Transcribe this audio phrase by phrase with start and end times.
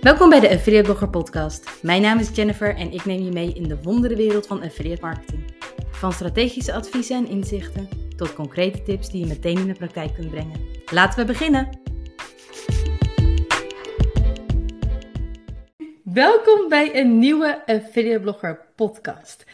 [0.00, 1.82] Welkom bij de Affiliate Blogger Podcast.
[1.82, 5.54] Mijn naam is Jennifer en ik neem je mee in de wonderenwereld van affiliate marketing.
[5.90, 10.30] Van strategische adviezen en inzichten tot concrete tips die je meteen in de praktijk kunt
[10.30, 10.60] brengen.
[10.92, 11.68] Laten we beginnen!
[16.04, 19.44] Welkom bij een nieuwe Affiliate Blogger Podcast.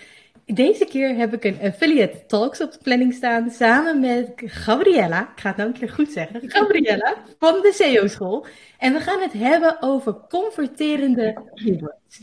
[0.55, 5.21] Deze keer heb ik een Affiliate Talks op de planning staan samen met Gabriella.
[5.21, 6.41] Ik ga het nou een keer goed zeggen.
[6.51, 8.47] Gabriella van de SEO School.
[8.79, 12.21] En we gaan het hebben over converterende keywords.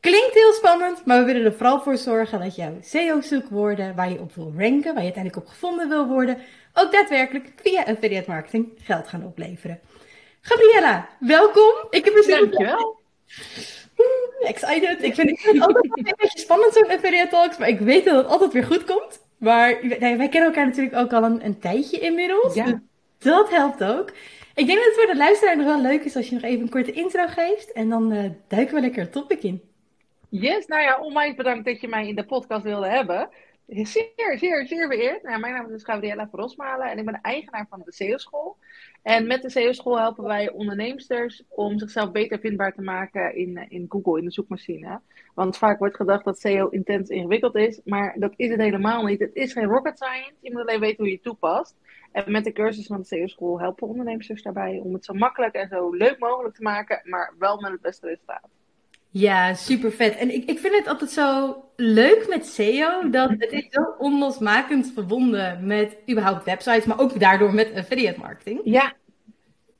[0.00, 4.20] Klinkt heel spannend, maar we willen er vooral voor zorgen dat jouw SEO-zoekwoorden, waar je
[4.20, 6.38] op wil ranken, waar je uiteindelijk op gevonden wil worden,
[6.74, 9.80] ook daadwerkelijk via affiliate marketing geld gaan opleveren.
[10.40, 11.72] Gabriella, welkom.
[11.90, 13.00] Ik heb er zin Dankjewel.
[14.40, 15.02] Excited.
[15.02, 18.26] Ik vind, het altijd een beetje spannend zo'n affiliate talks, maar ik weet dat het
[18.26, 19.22] altijd weer goed komt.
[19.38, 22.54] Maar wij kennen elkaar natuurlijk ook al een, een tijdje inmiddels.
[22.54, 22.64] Ja.
[22.64, 22.74] Dus
[23.18, 24.12] dat helpt ook.
[24.54, 26.60] Ik denk dat het voor de luisteraar nog wel leuk is als je nog even
[26.60, 27.72] een korte intro geeft.
[27.72, 29.62] En dan uh, duiken we lekker het topic in.
[30.28, 33.28] Yes, nou ja, onwijs bedankt dat je mij in de podcast wilde hebben.
[33.66, 35.22] Zeer, zeer, zeer vereerd.
[35.22, 37.92] Nou, mijn naam is dus Gabriella van Rosmalen en ik ben de eigenaar van de
[37.92, 38.56] SEO-school.
[39.04, 43.64] En met de SEO-school helpen wij onderneemsters om zichzelf beter vindbaar te maken in, eh,
[43.68, 45.00] in Google, in de zoekmachine.
[45.34, 49.20] Want vaak wordt gedacht dat SEO intens ingewikkeld is, maar dat is het helemaal niet.
[49.20, 51.76] Het is geen rocket science, je moet alleen weten hoe je het toepast.
[52.12, 55.68] En met de cursus van de SEO-school helpen onderneemsters daarbij om het zo makkelijk en
[55.68, 58.48] zo leuk mogelijk te maken, maar wel met het beste resultaat.
[59.14, 60.16] Ja, super vet.
[60.16, 64.90] En ik, ik vind het altijd zo leuk met SEO, dat het is zo onlosmakend
[64.94, 68.60] verbonden met überhaupt websites, maar ook daardoor met affiliate marketing.
[68.64, 68.92] Ja.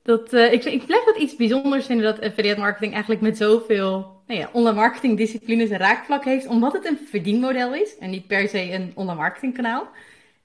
[0.03, 4.23] Dat, uh, ik, ik blijf dat iets bijzonders vinden dat affiliate marketing eigenlijk met zoveel
[4.27, 8.27] nou ja, online marketing disciplines een raakvlak heeft, omdat het een verdienmodel is en niet
[8.27, 9.83] per se een online marketing kanaal.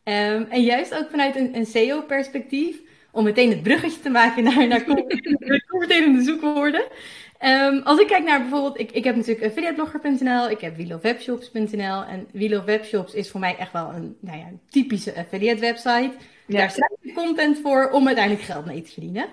[0.03, 2.77] Um, en juist ook vanuit een, een SEO-perspectief,
[3.11, 4.83] om meteen het bruggetje te maken naar, naar
[5.69, 6.83] converterende zoekwoorden.
[7.45, 12.27] Um, als ik kijk naar bijvoorbeeld, ik, ik heb natuurlijk affiliateblogger.nl, ik heb wheelofwebshops.nl en
[12.31, 16.11] wheelofwebshops is voor mij echt wel een, nou ja, typische affiliate website.
[16.45, 16.57] Ja.
[16.57, 19.25] Daar schrijf ik content voor om uiteindelijk geld mee te verdienen.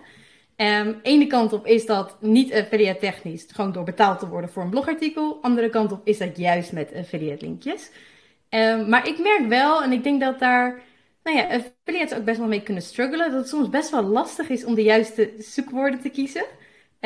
[0.56, 4.62] Um, ene kant op is dat niet affiliate technisch, gewoon door betaald te worden voor
[4.62, 5.38] een blogartikel.
[5.42, 7.90] Andere kant op is dat juist met affiliate linkjes.
[8.50, 10.80] Um, maar ik merk wel, en ik denk dat daar
[11.22, 14.48] nou ja, affiliates ook best wel mee kunnen struggelen, dat het soms best wel lastig
[14.48, 16.44] is om de juiste zoekwoorden te kiezen.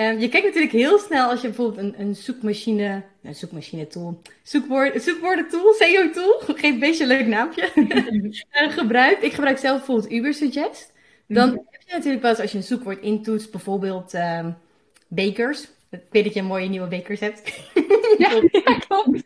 [0.01, 4.23] Um, je kijkt natuurlijk heel snel als je bijvoorbeeld een, een zoekmachine, een zoekmachine tool,
[4.43, 9.23] zoekwoord, zoekwoorden tool, SEO tool, geef een beetje een leuk naamje, uh, gebruikt.
[9.23, 10.93] Ik gebruik zelf bijvoorbeeld Ubersuggest.
[11.27, 11.67] Dan mm -hmm.
[11.71, 14.57] heb je natuurlijk wel eens als je een zoekwoord intoetst, bijvoorbeeld um,
[15.09, 15.69] bakers.
[15.91, 17.43] Ik weet dat je mooie nieuwe bakers hebt.
[18.19, 18.29] Ja,
[18.89, 19.23] klopt.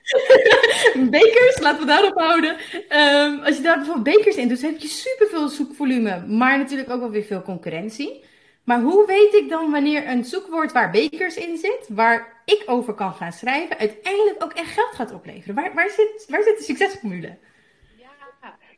[1.10, 2.50] bakers, laten we daarop houden.
[2.50, 7.00] Um, als je daar bijvoorbeeld bakers in doet, heb je superveel zoekvolume, maar natuurlijk ook
[7.00, 8.24] wel weer veel concurrentie.
[8.64, 12.94] Maar hoe weet ik dan wanneer een zoekwoord waar bekers in zit, waar ik over
[12.94, 15.54] kan gaan schrijven, uiteindelijk ook echt geld gaat opleveren?
[15.54, 17.36] Waar, waar, zit, waar zit de succesformule?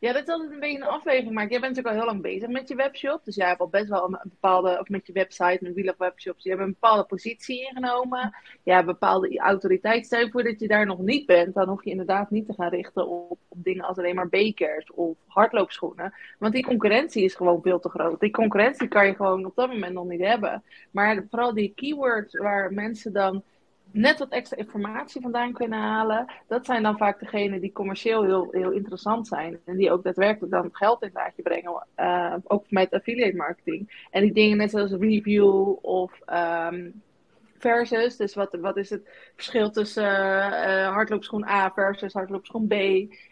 [0.00, 1.32] Ja, dat is altijd een beetje een afweging.
[1.32, 3.24] Maar jij bent natuurlijk al heel lang bezig met je webshop.
[3.24, 5.96] Dus jij hebt al best wel een bepaalde, of met je website, met Wheel of
[5.98, 8.34] Webshops, je hebt een bepaalde positie ingenomen.
[8.62, 10.06] Je hebt bepaalde autoriteit.
[10.06, 12.54] Stel je voor dat je daar nog niet bent, dan hoef je inderdaad niet te
[12.54, 16.14] gaan richten op, op dingen als alleen maar bekers of hardloopschoenen.
[16.38, 18.20] Want die concurrentie is gewoon veel te groot.
[18.20, 20.62] Die concurrentie kan je gewoon op dat moment nog niet hebben.
[20.90, 23.42] Maar vooral die keywords waar mensen dan
[23.96, 26.26] net wat extra informatie vandaan kunnen halen.
[26.48, 29.58] Dat zijn dan vaak degenen die commercieel heel, heel interessant zijn.
[29.64, 31.86] En die ook daadwerkelijk dan geld in het laadje brengen.
[31.96, 34.06] Uh, ook met affiliate marketing.
[34.10, 36.20] En die dingen net zoals review of
[36.72, 37.02] um,
[37.58, 38.16] versus.
[38.16, 42.72] Dus wat, wat is het verschil tussen uh, hardloopschoen A versus hardloopschoen B.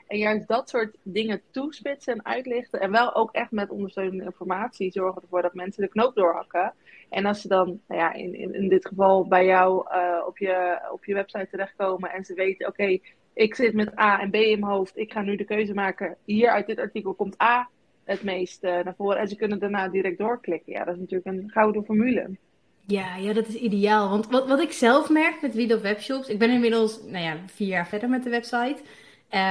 [0.06, 2.80] En juist dat soort dingen toespitsen en uitlichten.
[2.80, 6.74] En wel ook echt met ondersteunende informatie zorgen ervoor dat mensen de knoop doorhakken.
[7.10, 10.38] En als ze dan, nou ja, in, in, in dit geval bij jou uh, op,
[10.38, 12.98] je, op je website terechtkomen en ze weten, oké,
[13.34, 16.16] ik zit met A en B in mijn hoofd, ik ga nu de keuze maken.
[16.24, 17.68] Hier uit dit artikel komt A
[18.04, 19.18] het meest uh, naar voren.
[19.18, 20.72] En ze kunnen daarna direct doorklikken.
[20.72, 22.36] Ja, dat is natuurlijk een gouden formule.
[22.86, 24.08] Ja, ja, dat is ideaal.
[24.08, 27.68] Want wat, wat ik zelf merk met Wido Webshops, ik ben inmiddels nou ja, vier
[27.68, 28.76] jaar verder met de website.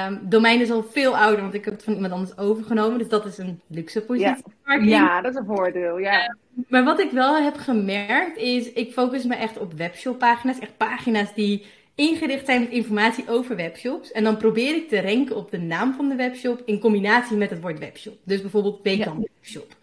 [0.08, 2.98] Um, domein is al veel ouder, want ik heb het van iemand anders overgenomen.
[2.98, 4.44] Dus dat is een luxe positie.
[4.66, 5.98] Ja, ja dat is een voordeel.
[5.98, 6.22] Ja.
[6.22, 6.36] Uh,
[6.68, 10.60] maar wat ik wel heb gemerkt is, ik focus me echt op webshoppagina's.
[10.60, 11.66] Echt pagina's die
[11.96, 14.12] ingericht zijn met informatie over webshops.
[14.12, 17.50] En dan probeer ik te ranken op de naam van de webshop in combinatie met
[17.50, 18.18] het woord webshop.
[18.24, 19.16] Dus bijvoorbeeld ja.
[19.20, 19.76] Webshop.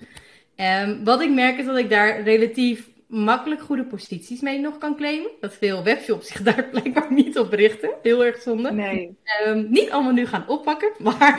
[0.57, 4.97] Um, wat ik merk is dat ik daar relatief makkelijk goede posities mee nog kan
[4.97, 5.31] claimen.
[5.41, 7.91] Dat veel webshops zich daar blijkbaar niet op richten.
[8.03, 8.73] Heel erg zonde.
[8.73, 9.17] Nee.
[9.47, 11.39] Um, niet allemaal nu gaan oppakken, maar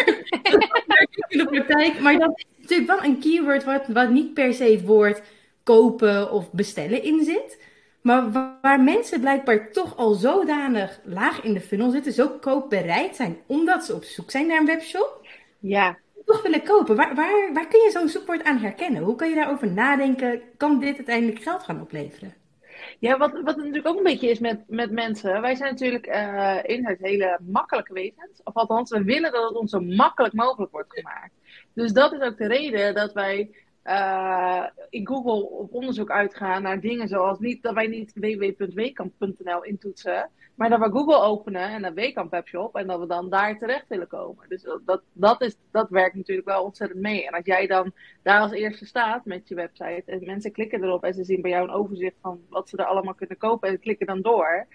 [1.27, 1.99] in de praktijk.
[1.99, 5.21] Maar dat is natuurlijk wel een keyword wat, wat niet per se het woord
[5.63, 7.69] kopen of bestellen in zit.
[8.01, 8.31] Maar
[8.61, 13.85] waar mensen blijkbaar toch al zodanig laag in de funnel zitten, zo koopbereid zijn, omdat
[13.85, 15.27] ze op zoek zijn naar een webshop,
[15.59, 15.97] ja.
[16.31, 16.95] Toch willen kopen.
[16.95, 19.03] Waar, waar, waar kun je zo'n zoekwoord aan herkennen?
[19.03, 20.41] Hoe kan je daarover nadenken?
[20.57, 22.33] Kan dit uiteindelijk geld gaan opleveren?
[22.99, 25.41] Ja, wat, wat natuurlijk ook een beetje is met, met mensen.
[25.41, 28.41] Wij zijn natuurlijk uh, in het hele makkelijke wezens.
[28.43, 31.33] Of althans, we willen dat het ons zo makkelijk mogelijk wordt gemaakt.
[31.73, 33.49] Dus dat is ook de reden dat wij
[33.85, 40.29] uh, in Google op onderzoek uitgaan naar dingen zoals niet, dat wij niet www.wekamp.nl intoetsen,
[40.55, 43.87] maar dat we Google openen en een Wekamp webshop en dat we dan daar terecht
[43.87, 44.45] willen komen.
[44.49, 47.27] Dus dat, dat, is, dat werkt natuurlijk wel ontzettend mee.
[47.27, 47.91] En als jij dan
[48.23, 51.51] daar als eerste staat met je website en mensen klikken erop en ze zien bij
[51.51, 54.67] jou een overzicht van wat ze er allemaal kunnen kopen en klikken dan door.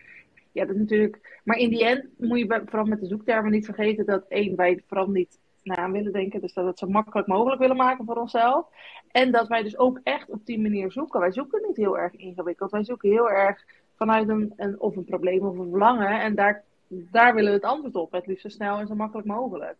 [0.52, 1.40] Ja, dat is natuurlijk.
[1.44, 4.82] Maar in die end moet je vooral met de zoektermen niet vergeten dat één, wij
[4.86, 6.40] vooral niet na willen denken.
[6.40, 8.66] Dus dat we het zo makkelijk mogelijk willen maken voor onszelf.
[9.10, 11.20] En dat wij dus ook echt op die manier zoeken.
[11.20, 12.70] Wij zoeken niet heel erg ingewikkeld.
[12.70, 13.64] Wij zoeken heel erg
[13.96, 16.20] vanuit een, een of een probleem of een verlangen.
[16.20, 18.12] En daar, daar willen we het antwoord op.
[18.12, 19.76] Het liefst zo snel en zo makkelijk mogelijk.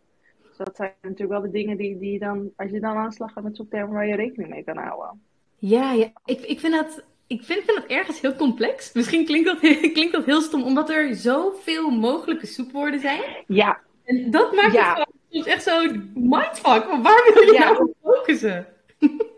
[0.47, 3.43] Dus dat zijn natuurlijk wel de dingen die, die dan, als je dan aanslag gaat
[3.43, 5.21] met zoektermen, waar je rekening mee kan houden.
[5.55, 6.11] Ja, ja.
[6.25, 8.93] Ik, ik vind dat ik vind, vind het ergens heel complex.
[8.93, 9.59] Misschien klinkt dat,
[9.97, 13.21] klinkt dat heel stom, omdat er zoveel mogelijke zoekwoorden zijn.
[13.47, 13.79] Ja.
[14.03, 14.93] En dat maakt ja.
[14.93, 15.07] het
[15.39, 16.85] is echt zo'n mindfuck.
[16.85, 17.59] Waar wil je ja.
[17.59, 18.67] nou op focussen?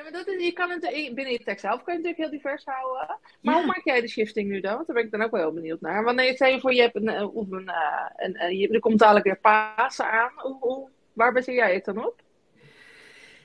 [0.00, 0.80] Ja, maar dat is, je kan het
[1.14, 3.18] binnen je tekst zelf kan je natuurlijk heel divers houden.
[3.40, 4.74] Maar hoe maak jij de shifting nu dan?
[4.74, 6.04] Want daar ben ik dan ook wel heel benieuwd naar.
[6.04, 7.70] Wanneer stel je voor, je hebt een, eh, of een,
[8.16, 10.30] een, een, je, er komt dadelijk weer Pasen aan.
[10.36, 12.16] Hoe, hoe, waar baseer jij het dan op?
[12.16, 12.62] Dat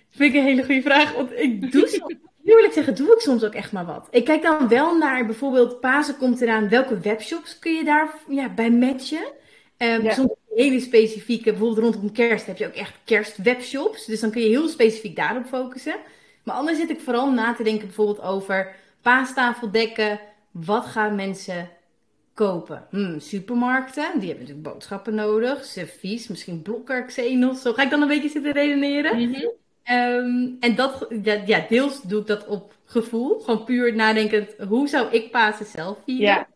[0.10, 1.13] vind ik een hele goede vraag.
[1.13, 4.08] Want ik doe soms, eerlijk zeggen, doe ik soms ook echt maar wat.
[4.12, 6.69] Ik kijk dan wel naar bijvoorbeeld Pasen komt eraan.
[6.69, 9.25] Welke webshops kun je daar ja, bij matchen?
[9.78, 10.12] Um, ja.
[10.12, 14.06] Soms hele specifieke, bijvoorbeeld rondom kerst heb je ook echt kerstwebshops.
[14.06, 15.96] Dus dan kun je heel specifiek daarop focussen.
[16.44, 20.19] Maar anders zit ik vooral na te denken bijvoorbeeld over paastafeldekken.
[20.52, 21.69] Wat gaan mensen
[22.34, 22.88] kopen?
[22.90, 25.66] Hmm, supermarkten, die hebben natuurlijk boodschappen nodig.
[25.66, 27.62] Servies, misschien blokker, Xenos.
[27.62, 29.18] Zo ga ik dan een beetje zitten redeneren.
[29.18, 30.58] Mm -hmm.
[30.60, 31.08] en dat,
[31.46, 33.40] ja, deels doe ik dat op gevoel.
[33.40, 36.25] Gewoon puur nadenkend, hoe zou ik Pasen zelf vieren?
[36.25, 36.48] Ja.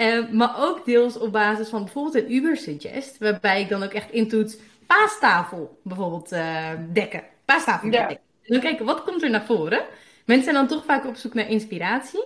[0.00, 3.92] Uh, maar ook deels op basis van bijvoorbeeld een Uber Suggest, waarbij ik dan ook
[3.92, 4.56] echt intoets
[4.86, 7.22] paastafel bijvoorbeeld uh, dekken.
[7.44, 8.16] Paastafel dekken.
[8.16, 9.84] En dan kijken, wat komt er naar voren?
[10.24, 12.24] Mensen zijn dan toch vaak op zoek naar inspiratie.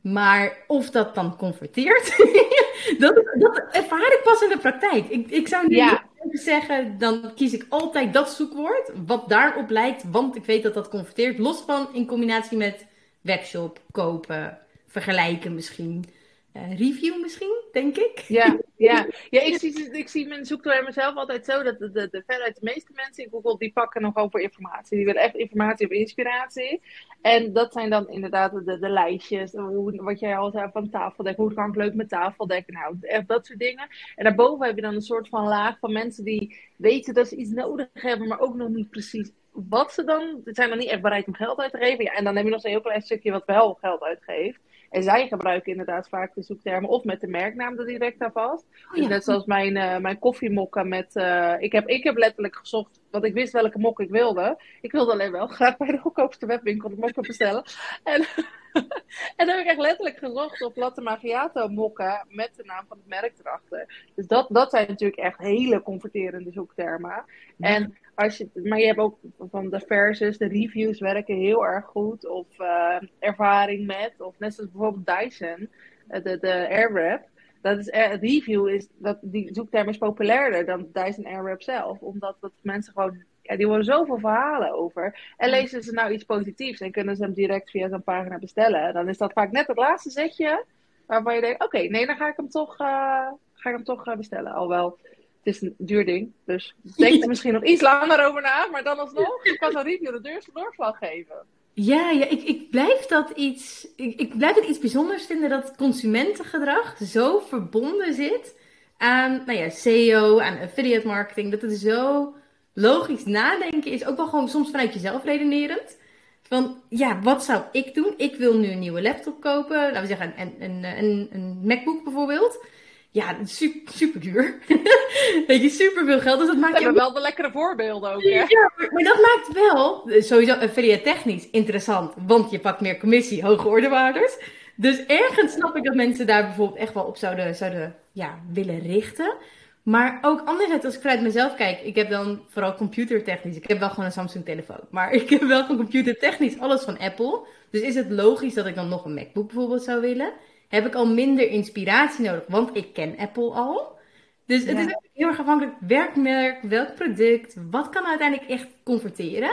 [0.00, 2.16] Maar of dat dan converteert,
[2.98, 5.08] dat, dat ervaar ik pas in de praktijk.
[5.08, 6.02] Ik, ik zou niet ja.
[6.32, 10.88] zeggen, dan kies ik altijd dat zoekwoord, wat daarop lijkt, want ik weet dat dat
[10.88, 11.38] converteert.
[11.38, 12.86] Los van in combinatie met
[13.20, 16.04] webshop, kopen, vergelijken misschien.
[16.52, 18.18] Uh, review misschien, denk ik.
[18.18, 19.06] Ja, ja.
[19.30, 20.46] ja ik, zie, ik zie mijn
[20.84, 24.02] mezelf altijd zo dat de, de, de, veruit de meeste mensen in Google die pakken
[24.02, 24.96] nog over informatie.
[24.96, 26.82] Die willen echt informatie of inspiratie.
[27.20, 31.44] En dat zijn dan inderdaad de, de lijstjes, hoe, wat jij al zei van tafeldekken.
[31.44, 32.74] Hoe kan ik leuk met tafeldekken?
[32.74, 33.88] Nou, echt dat soort dingen.
[34.16, 37.36] En daarboven heb je dan een soort van laag van mensen die weten dat ze
[37.36, 40.40] iets nodig hebben, maar ook nog niet precies wat ze dan.
[40.44, 42.04] Ze zijn nog niet echt bereid om geld uit te geven.
[42.04, 44.60] Ja, en dan heb je nog een heel klein stukje wat wel geld uitgeeft.
[44.90, 48.66] En zij gebruiken inderdaad vaak de zoektermen of met de merknaam er direct aan vast.
[48.88, 51.16] Oh, dus net zoals mijn, uh, mijn koffiemokken met...
[51.16, 54.60] Uh, ik, heb, ik heb letterlijk gezocht, want ik wist welke mok ik wilde.
[54.80, 57.62] Ik wilde alleen wel graag bij de goedkoopste webwinkel de mokken bestellen.
[58.04, 58.26] En,
[59.36, 62.96] en dan heb ik echt letterlijk gezocht op latte macchiato mokken met de naam van
[62.96, 64.10] het merk erachter.
[64.14, 67.24] Dus dat, dat zijn natuurlijk echt hele converterende zoektermen.
[67.58, 69.18] En als je, maar je hebt ook
[69.50, 72.28] van de versus, de reviews werken heel erg goed.
[72.28, 75.68] Of uh, ervaring met, of net zoals bijvoorbeeld Dyson,
[76.10, 77.28] uh, de, de Airwrap.
[77.62, 81.98] Dat is, uh, review is, dat, die zoekterm is populairder dan Dyson Airwrap zelf.
[82.00, 85.32] Omdat dat mensen gewoon, ja, die horen zoveel verhalen over.
[85.36, 88.94] En lezen ze nou iets positiefs en kunnen ze hem direct via zo'n pagina bestellen.
[88.94, 90.64] Dan is dat vaak net het laatste zetje
[91.06, 94.52] waarvan je denkt, oké, nee, dan ga ik hem toch, ga ik hem toch bestellen.
[94.52, 94.98] Alhoewel
[95.42, 98.82] het is een duur ding, dus denk er misschien nog iets langer over na, maar
[98.82, 101.46] dan alsnog, je kan zo'n review de doorslag geven.
[101.72, 105.76] Ja, ja ik, ik, blijf dat iets, ik, ik blijf het iets bijzonders vinden dat
[105.76, 108.54] consumentengedrag zo verbonden zit
[108.96, 111.50] aan nou ja, SEO, aan affiliate marketing.
[111.50, 112.34] Dat het zo
[112.74, 115.98] logisch nadenken is, ook wel gewoon soms vanuit jezelf redenerend.
[116.42, 118.14] Van ja, wat zou ik doen?
[118.16, 122.04] Ik wil nu een nieuwe laptop kopen, laten we zeggen een, een, een, een MacBook
[122.04, 122.64] bijvoorbeeld.
[123.12, 124.58] Ja, super, super duur.
[125.46, 126.38] Weet je, super veel geld.
[126.38, 128.22] Dus dat maakt We hebben wel de lekkere voorbeelden ook.
[128.22, 128.28] Hè?
[128.28, 132.14] Ja, maar dat maakt wel sowieso affiliate technisch interessant.
[132.26, 134.36] Want je pakt meer commissie, hoge ordewaarders.
[134.76, 138.80] Dus ergens snap ik dat mensen daar bijvoorbeeld echt wel op zouden, zouden ja, willen
[138.80, 139.34] richten.
[139.82, 143.56] Maar ook anderzijds, als ik vanuit mezelf kijk, ik heb dan vooral computertechnisch.
[143.56, 144.80] Ik heb wel gewoon een Samsung telefoon.
[144.90, 147.46] Maar ik heb wel gewoon computertechnisch alles van Apple.
[147.70, 150.32] Dus is het logisch dat ik dan nog een MacBook bijvoorbeeld zou willen?
[150.68, 153.98] Heb ik al minder inspiratie nodig, want ik ken Apple al.
[154.46, 159.50] Dus het is heel erg afhankelijk werkmerk, welk product, wat kan uiteindelijk echt converteren.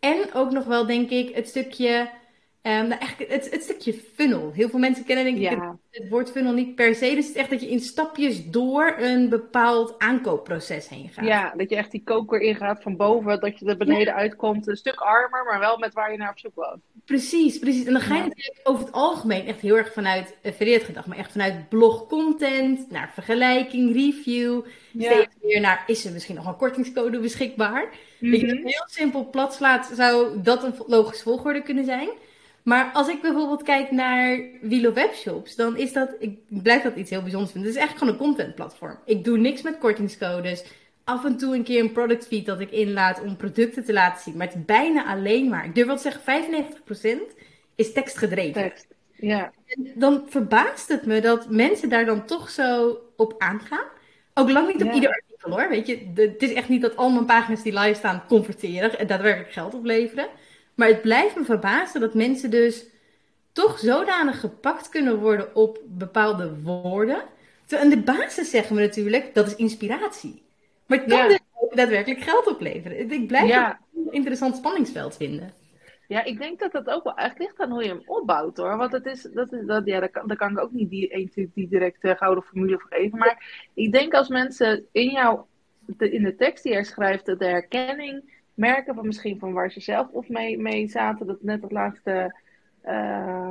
[0.00, 2.10] En ook nog wel, denk ik, het stukje
[2.62, 4.52] Um, nou, eigenlijk het, het, stukje funnel.
[4.54, 7.14] Heel veel mensen kennen denk ik het, het, woord funnel niet per se.
[7.14, 11.24] Dus het is echt dat je in stapjes door een bepaald aankoopproces heen gaat.
[11.24, 14.66] Ja, dat je echt die koker ingaat van boven, dat je er beneden uitkomt.
[14.68, 16.76] Een stuk armer, maar wel met waar je naar op zoek was.
[17.04, 17.84] Precies, precies.
[17.84, 21.06] En dan ga je natuurlijk over het algemeen echt heel erg vanuit affiliate gedacht.
[21.06, 24.64] Maar echt vanuit blog content, naar vergelijking, review.
[24.98, 27.82] Steeds meer naar, is er misschien nog een kortingscode beschikbaar?
[27.82, 28.30] Mm -hmm.
[28.30, 32.08] Dat je het heel simpel plat slaat, zou dat een logische volgorde kunnen zijn.
[32.70, 37.10] Maar als ik bijvoorbeeld kijk naar Wilo Webshops, dan is dat, ik blijf dat iets
[37.10, 37.70] heel bijzonders vinden.
[37.70, 38.98] Het is eigenlijk gewoon een contentplatform.
[39.04, 40.64] Ik doe niks met kortingscodes.
[41.04, 44.22] Af en toe een keer een product feed dat ik inlaat om producten te laten
[44.22, 44.36] zien.
[44.36, 46.44] Maar het is bijna alleen maar, ik durf wel te zeggen,
[47.30, 47.34] 95%
[47.74, 48.62] is tekstgedreven.
[48.62, 49.52] Tekst, ja.
[49.66, 53.86] En dan verbaast het me dat mensen daar dan toch zo op aangaan.
[54.34, 55.68] Ook lang niet op ieder artikel hoor.
[55.68, 59.06] Weet je, het is echt niet dat al mijn pagina's die live staan converteren en
[59.06, 60.28] daadwerkelijk geld opleveren.
[60.80, 62.86] Maar het blijft me verbazen dat mensen dus
[63.52, 67.22] toch zodanig gepakt kunnen worden op bepaalde woorden.
[67.66, 70.42] Terwijl in de basis zeggen we natuurlijk, dat is inspiratie.
[70.86, 73.10] Maar het kan dus ook daadwerkelijk geld opleveren.
[73.10, 73.80] Ik blijf ja.
[73.94, 75.52] een interessant spanningsveld vinden.
[76.08, 78.76] Ja, ik denk dat dat ook wel echt ligt aan hoe je hem opbouwt hoor.
[78.76, 81.50] Want het is, dat is, dat, ja, daar, kan, daar kan ik ook niet die,
[81.54, 83.18] die direct uh, gouden formule voor geven.
[83.18, 85.40] Maar ik denk als mensen in jou,
[85.98, 90.08] in de tekst die jij schrijft, de herkenning merken van misschien van waar ze zelf
[90.08, 91.26] of mee, mee zaten.
[91.26, 92.40] Dat net het laatste,
[92.84, 93.50] uh,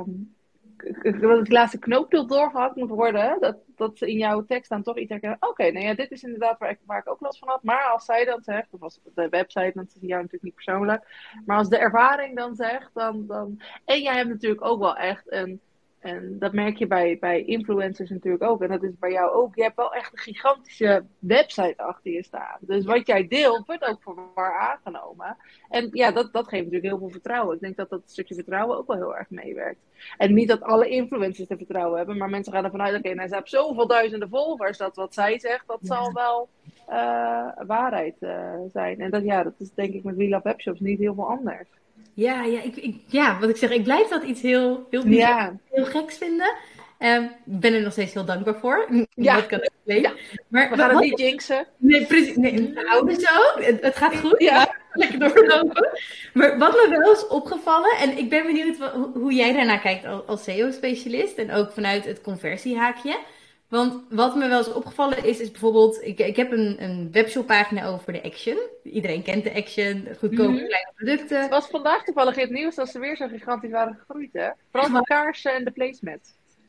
[1.02, 3.40] het laatste knooppunt doorgehakt moet worden.
[3.40, 5.38] Dat, dat ze in jouw tekst dan toch iets herkennen.
[5.40, 7.62] Oké, nou ja, dit is inderdaad waar ik, waar ik ook last van had.
[7.62, 11.30] Maar als zij dan zegt, of als de website, dan is jou natuurlijk niet persoonlijk.
[11.46, 13.60] Maar als de ervaring dan zegt, dan, dan...
[13.84, 15.60] En jij hebt natuurlijk ook wel echt een
[16.00, 18.62] en dat merk je bij, bij influencers natuurlijk ook.
[18.62, 19.54] En dat is bij jou ook.
[19.54, 22.58] Je hebt wel echt een gigantische website achter je staan.
[22.60, 25.36] Dus wat jij deelt, wordt ook voor waar aangenomen.
[25.68, 27.54] En ja, dat, dat geeft natuurlijk heel veel vertrouwen.
[27.54, 29.80] Ik denk dat dat stukje vertrouwen ook wel heel erg meewerkt.
[30.16, 33.12] En niet dat alle influencers er vertrouwen hebben, maar mensen gaan ervan uit: oké, okay,
[33.12, 34.78] nou, ze hebben zoveel duizenden volgers.
[34.78, 36.48] Dat wat zij zegt, dat zal wel
[36.88, 39.00] uh, waarheid uh, zijn.
[39.00, 41.68] En dat, ja, dat is denk ik met We Webshops niet heel veel anders.
[42.20, 45.56] Ja, ja, ik, ik, ja, wat ik zeg, ik blijf dat iets heel, heel, ja.
[45.70, 46.54] heel geks vinden.
[46.98, 48.88] Um, ik ben er nog steeds heel dankbaar voor.
[49.14, 49.34] Ja.
[49.34, 50.12] Dat kan ik ja.
[50.48, 51.66] Maar, We gaan het niet jinxen.
[51.76, 52.36] Nee, precies.
[52.36, 53.60] Nee, nou, zo.
[53.60, 54.34] Het, het gaat goed.
[54.38, 54.74] Ja.
[54.92, 55.98] Lekker doorlopen.
[56.32, 58.76] Maar wat me wel is opgevallen, en ik ben benieuwd
[59.14, 63.18] hoe jij daarnaar kijkt als SEO-specialist en ook vanuit het conversiehaakje.
[63.70, 67.86] Want wat me wel eens opgevallen is, is bijvoorbeeld, ik, ik heb een, een webshoppagina
[67.86, 68.58] over de Action.
[68.82, 70.66] Iedereen kent de Action, goedkope mhm.
[70.66, 71.40] kleine producten.
[71.40, 74.48] Het was vandaag toevallig in het nieuws dat ze weer zo gigantisch waren gegroeid, hè?
[74.70, 76.18] Vooral de kaarsen en de placemat.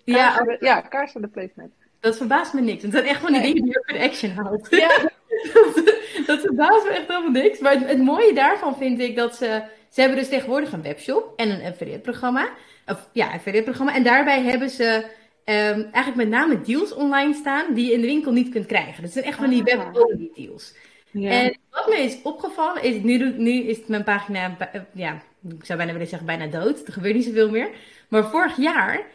[0.03, 1.69] Ja, de, ja, kaarsen en de placemat.
[1.99, 2.83] Dat verbaast me niks.
[2.83, 4.69] Het zijn echt van die dingen die je de Action houdt.
[4.69, 4.97] Ja.
[5.53, 7.59] dat, dat verbaast me echt helemaal niks.
[7.59, 9.63] Maar het, het, mooie daarvan vind ik dat ze...
[9.89, 12.49] Ze hebben dus tegenwoordig een webshop en een affiliate programma.
[12.85, 13.95] Of ja, affiliate programma.
[13.95, 15.05] En daarbij hebben ze
[15.51, 19.03] um, eigenlijk met name deals online staan die je in de winkel niet kunt krijgen.
[19.03, 19.65] Dat zijn echt van die ah.
[19.65, 20.73] web-only deals.
[21.11, 21.29] Ja.
[21.29, 25.77] En wat me is opgevallen is, nu, nu is mijn pagina, eh, ja, ik zou
[25.77, 26.87] bijna willen zeggen bijna dood.
[26.87, 27.69] Er gebeurt niet zoveel meer.
[28.07, 29.05] Maar vorig jaar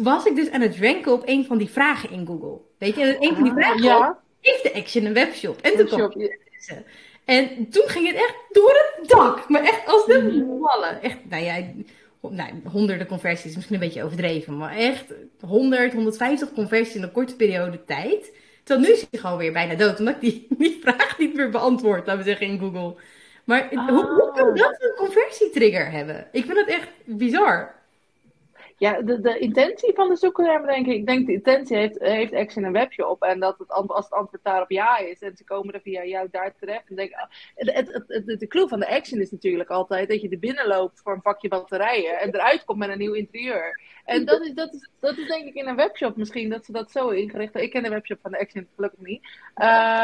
[0.00, 2.60] was ik dus aan het ranken op een van die vragen in Google.
[2.78, 4.18] Weet je, en een van die ah, vragen ja.
[4.40, 5.60] heeft de Action een webshop?
[5.60, 6.12] En toen kwam
[7.24, 9.48] En toen ging het echt door het dak.
[9.48, 10.58] Maar echt als de mhm.
[10.58, 11.02] wallen.
[11.02, 11.62] Echt, nou ja,
[12.30, 15.04] nou, honderden conversies, misschien een beetje overdreven, maar echt
[15.40, 18.32] 100, 150 conversies in een korte periode tijd.
[18.62, 21.50] Terwijl nu is hij gewoon weer bijna dood, omdat ik die, die vraag niet meer
[21.50, 22.94] beantwoord, laten we zeggen, in Google.
[23.44, 24.54] Maar hoe, hoe kan oh.
[24.54, 26.26] dat een conversietrigger hebben?
[26.32, 27.74] Ik vind het echt bizar.
[28.84, 30.94] Ja, de, de intentie van de zoeker, denk ik.
[30.94, 33.22] Ik denk de intentie heeft, heeft Action een webshop.
[33.22, 36.28] En dat het, als het antwoord daarop ja is en ze komen er via jou
[36.30, 36.88] daar terecht.
[36.88, 37.12] En denk,
[37.54, 40.66] het, het, het, de clue van de Action is natuurlijk altijd dat je er binnen
[40.66, 42.20] loopt voor een vakje batterijen.
[42.20, 43.80] En eruit komt met een nieuw interieur.
[44.04, 46.72] En dat is, dat, is, dat is denk ik in een webshop misschien, dat ze
[46.72, 47.62] dat zo ingericht hebben.
[47.62, 49.22] Ik ken de webshop van de Action gelukkig niet.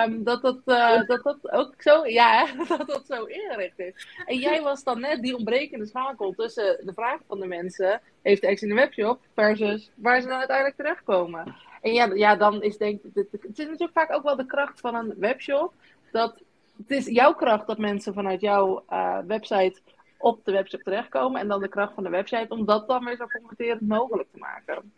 [0.07, 4.07] Um, dat, dat, uh, dat dat ook zo, ja, dat dat zo ingericht is.
[4.27, 8.41] En jij was dan net die ontbrekende schakel tussen de vraag van de mensen, heeft
[8.41, 11.57] de Action een webshop, versus waar ze dan uiteindelijk terechtkomen.
[11.81, 14.81] En ja, ja dan is denk ik, het is natuurlijk vaak ook wel de kracht
[14.81, 15.73] van een webshop,
[16.11, 16.43] dat
[16.77, 19.81] het is jouw kracht dat mensen vanuit jouw uh, website
[20.21, 21.41] op de webshop terechtkomen.
[21.41, 24.39] En dan de kracht van de website om dat dan weer zo converterend mogelijk te
[24.39, 24.93] maken.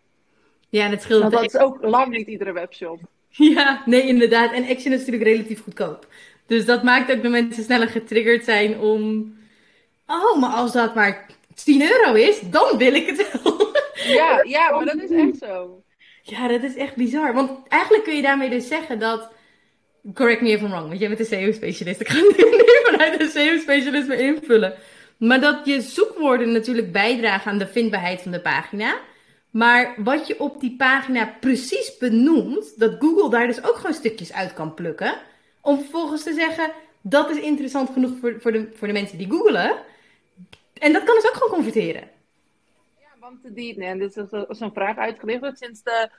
[0.68, 1.30] Ja, en het scheelt.
[1.30, 3.00] dat is ook lang niet iedere webshop.
[3.54, 4.52] Ja, nee, inderdaad.
[4.52, 6.06] En Action is natuurlijk relatief goedkoop.
[6.46, 9.32] Dus dat maakt ook dat mensen sneller getriggerd zijn om.
[10.06, 13.60] Oh, maar als dat maar 10 euro is, dan wil ik het wel.
[14.06, 15.82] Ja, ja, maar dat is echt zo.
[16.22, 17.34] Ja, dat is echt bizar.
[17.34, 19.30] Want eigenlijk kun je daarmee dus zeggen dat.
[20.14, 22.00] Correct me if I'm wrong, want jij bent een SEO-specialist.
[22.00, 22.32] Ik ga nu
[22.90, 24.74] vanuit een SEO-specialisme invullen.
[25.16, 28.98] Maar dat je zoekwoorden natuurlijk bijdragen aan de vindbaarheid van de pagina.
[29.50, 34.32] Maar wat je op die pagina precies benoemt, dat Google daar dus ook gewoon stukjes
[34.32, 35.14] uit kan plukken.
[35.60, 39.30] Om vervolgens te zeggen, dat is interessant genoeg voor, voor, de, voor de mensen die
[39.30, 39.76] googelen.
[40.72, 42.02] En dat kan dus ook gewoon converteren.
[43.00, 46.10] Ja, want die, nee, dit is zo'n vraag uitgelicht sinds de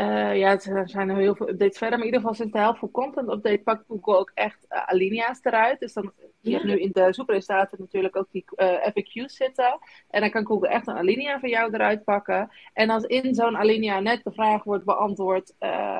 [0.00, 1.98] uh, ja, er zijn heel veel updates verder.
[1.98, 4.82] Maar in ieder geval sinds de helft van content update pakt Google ook echt uh,
[4.86, 5.80] alinea's eruit.
[5.80, 9.78] Dus dan, je hebt nu in de zoekresultaten natuurlijk ook die uh, FAQ's zitten.
[10.10, 12.50] En dan kan Google echt een alinea van jou eruit pakken.
[12.72, 15.54] En als in zo'n alinea net de vraag wordt beantwoord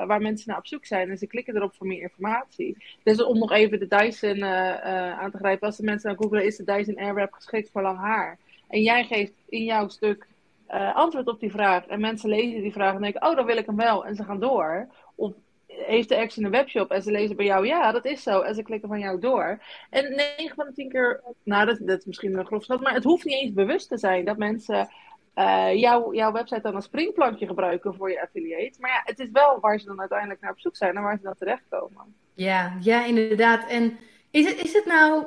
[0.07, 1.09] waar mensen naar op zoek zijn.
[1.09, 2.77] En ze klikken erop voor meer informatie.
[3.03, 5.67] Dus om nog even de Dyson aan te grijpen.
[5.67, 8.37] Als de mensen naar googlen, is de Dyson Airwrap geschikt voor lang haar?
[8.67, 10.27] En jij geeft in jouw stuk
[10.73, 11.85] uh, antwoord op die vraag.
[11.85, 14.05] En mensen lezen die vraag en denken, oh, dan wil ik hem wel.
[14.05, 14.87] En ze gaan door.
[15.15, 15.33] Of
[15.67, 18.41] heeft de Action een webshop en ze lezen bij jou, ja, dat is zo.
[18.41, 19.61] En ze klikken van jou door.
[19.89, 22.93] En 9 van de 10 keer, nou, dat, dat is misschien een grof schat, maar
[22.93, 24.89] het hoeft niet eens bewust te zijn dat mensen
[25.35, 28.79] uh, jou, jouw website dan als springplankje gebruiken voor je affiliate.
[28.79, 31.17] Maar ja, het is wel waar ze dan uiteindelijk naar op zoek zijn en waar
[31.17, 32.15] ze dan terechtkomen.
[32.33, 33.69] Ja, ja, inderdaad.
[33.69, 33.97] En
[34.31, 35.25] is het, is het nou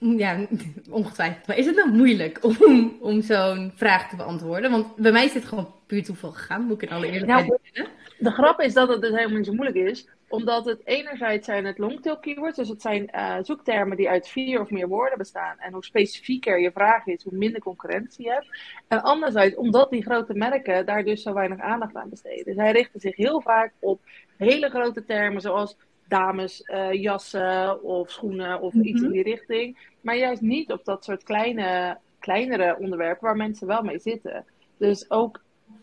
[0.00, 0.46] ja,
[0.90, 1.46] ongetwijfeld.
[1.46, 4.70] Maar is het nou moeilijk om, om zo'n vraag te beantwoorden?
[4.70, 7.58] Want bij mij is dit gewoon puur toeval gegaan, moet ik in alle eerlijkheid nou,
[7.62, 7.94] zeggen.
[8.18, 10.08] De grap is dat het dus helemaal niet zo moeilijk is.
[10.28, 12.56] Omdat het enerzijds zijn het longtail keywords.
[12.56, 15.58] Dus het zijn uh, zoektermen die uit vier of meer woorden bestaan.
[15.58, 18.58] En hoe specifieker je vraag is, hoe minder concurrentie je hebt.
[18.88, 22.54] En anderzijds, omdat die grote merken daar dus zo weinig aandacht aan besteden.
[22.54, 24.00] Zij richten zich heel vaak op
[24.36, 25.76] hele grote termen zoals
[26.10, 29.12] dames uh, jassen of schoenen of iets in mhm.
[29.12, 29.78] die richting.
[30.00, 34.44] Maar juist niet op dat soort kleine, kleinere onderwerpen waar mensen wel mee zitten.
[34.76, 35.40] Dus ook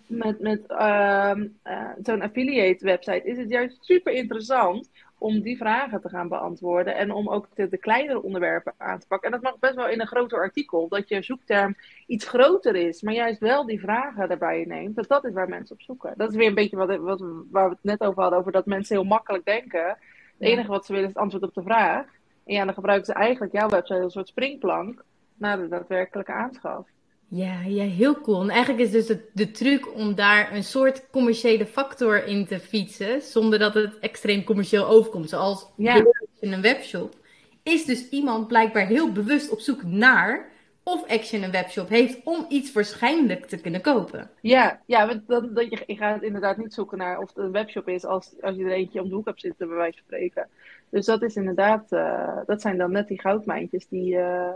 [0.08, 1.32] met, met uh,
[1.68, 6.96] uh, zo'n affiliate website is het juist super interessant om die vragen te gaan beantwoorden.
[6.96, 9.32] En om ook de, de, kleinere onderwerpen aan te pakken.
[9.32, 10.88] En dat mag best wel in een groter artikel.
[10.88, 11.76] Dat je zoekterm
[12.08, 13.02] iets groter is.
[13.02, 14.96] Maar juist wel die vragen erbij neemt.
[14.96, 16.13] Dat dat is waar mensen op zoeken.
[16.18, 17.20] Dat is weer een beetje wat, wat,
[17.52, 18.40] waar we het net over hadden.
[18.40, 19.98] Over dat mensen heel makkelijk denken.
[20.38, 22.06] Het enige wat ze willen is het antwoord op de vraag.
[22.45, 25.04] En ja, dan gebruiken ze eigenlijk jouw website als een soort springplank
[25.38, 26.86] naar de daadwerkelijke aanschaf.
[27.30, 28.41] Ja, ja, heel cool.
[28.41, 32.60] En eigenlijk is dus de, de truc om daar een soort commerciële factor in te
[32.60, 35.30] fietsen, zonder dat het extreem commercieel overkomt.
[35.30, 36.06] Zoals ja.
[36.39, 37.15] in een webshop.
[37.63, 40.50] Is dus iemand blijkbaar heel bewust op zoek naar
[40.88, 44.30] of Action een webshop heeft om iets waarschijnlijk te kunnen kopen.
[44.41, 48.06] Ja, ja dat, je, je gaat inderdaad niet zoeken naar of het een webshop is
[48.06, 50.50] als, als je om de hoek hebt zitten, bij wijze van spreken.
[50.89, 54.54] Dus dat is inderdaad, uh, dat zijn dan net die goudmijntjes die, uh,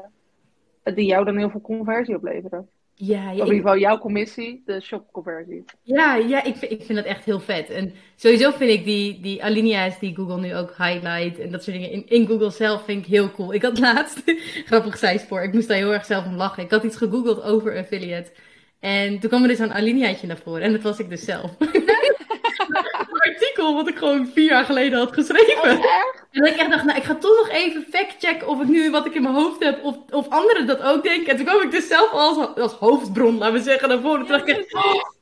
[0.84, 2.70] die jou dan heel veel conversie opleveren.
[3.04, 5.64] Ja, ja, in ieder geval jouw commissie, de shopconversie.
[5.84, 7.70] Ja, ja ik, vind, ik vind dat echt heel vet.
[7.70, 11.76] En sowieso vind ik die, die alinea's die Google nu ook highlight en dat soort
[11.76, 13.54] dingen in, in Google zelf vind ik heel cool.
[13.54, 14.22] Ik had laatst,
[14.66, 16.64] grappig zijspoor, ik moest daar heel erg zelf om lachen.
[16.64, 18.32] Ik had iets gegoogeld over affiliate.
[18.80, 21.58] En toen kwam er dus een alineaatje naar voren en dat was ik dus zelf.
[23.28, 25.78] artikel wat ik gewoon vier jaar geleden had geschreven.
[25.78, 28.91] Oh, en ik echt dacht, nou, ik ga toch nog even factchecken of ik nu
[28.91, 31.28] wat ik in mijn hoofd heb, of, of anderen dat ook denken.
[31.28, 34.20] En toen kwam ik dus zelf als, als hoofdbron, laten we zeggen, naar voren.
[34.20, 34.65] Toen dacht ik,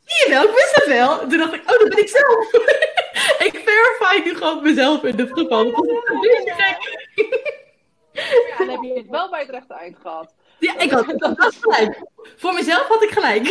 [0.05, 1.19] zie je wel, ik wist het wel.
[1.19, 2.53] toen dacht ik, oh, dat ben ik zelf.
[3.47, 5.71] ik verify nu gewoon mezelf in dit geval.
[5.71, 6.53] Dat is een.
[8.11, 10.33] Ja, dan heb je het wel bij het rechte eind gehad.
[10.59, 12.01] Ja, ik had, dat gelijk.
[12.35, 13.43] Voor mezelf had ik gelijk.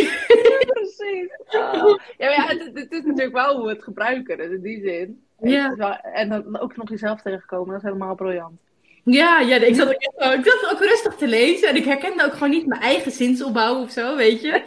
[0.66, 1.28] precies.
[1.48, 1.98] Oh.
[2.18, 4.80] Ja, maar ja, het, het, is natuurlijk wel hoe we het gebruiken, dus in die
[4.82, 5.27] zin.
[5.40, 6.00] Ja.
[6.02, 8.60] En dan ook nog jezelf tegenkomen, dat is helemaal briljant.
[9.04, 10.02] Ja, ja ik, zat ook,
[10.34, 13.82] ik zat ook rustig te lezen en ik herkende ook gewoon niet mijn eigen zinsopbouw
[13.82, 14.62] of zo, weet je.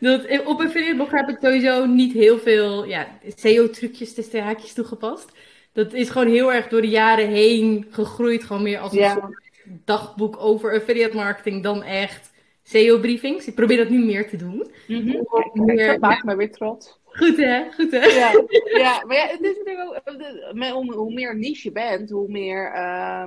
[0.00, 5.32] Dat, op een blog heb ik sowieso niet heel veel ja, SEO-trucjes tussen haakjes toegepast.
[5.72, 9.40] Dat is gewoon heel erg door de jaren heen gegroeid, gewoon meer als een soort
[9.84, 12.32] dagboek over affiliate marketing dan echt
[12.62, 13.46] SEO-briefings.
[13.46, 14.70] Ik probeer dat nu meer te doen.
[14.86, 15.64] Mm -hmm.
[15.64, 17.00] meer, maakt me weer trots.
[17.12, 18.04] Goed hè, goed hè.
[18.04, 18.30] Ja,
[18.84, 22.74] ja maar ja, het is natuurlijk ook, hoe, hoe meer niche je bent, hoe meer...
[22.74, 23.24] Uh,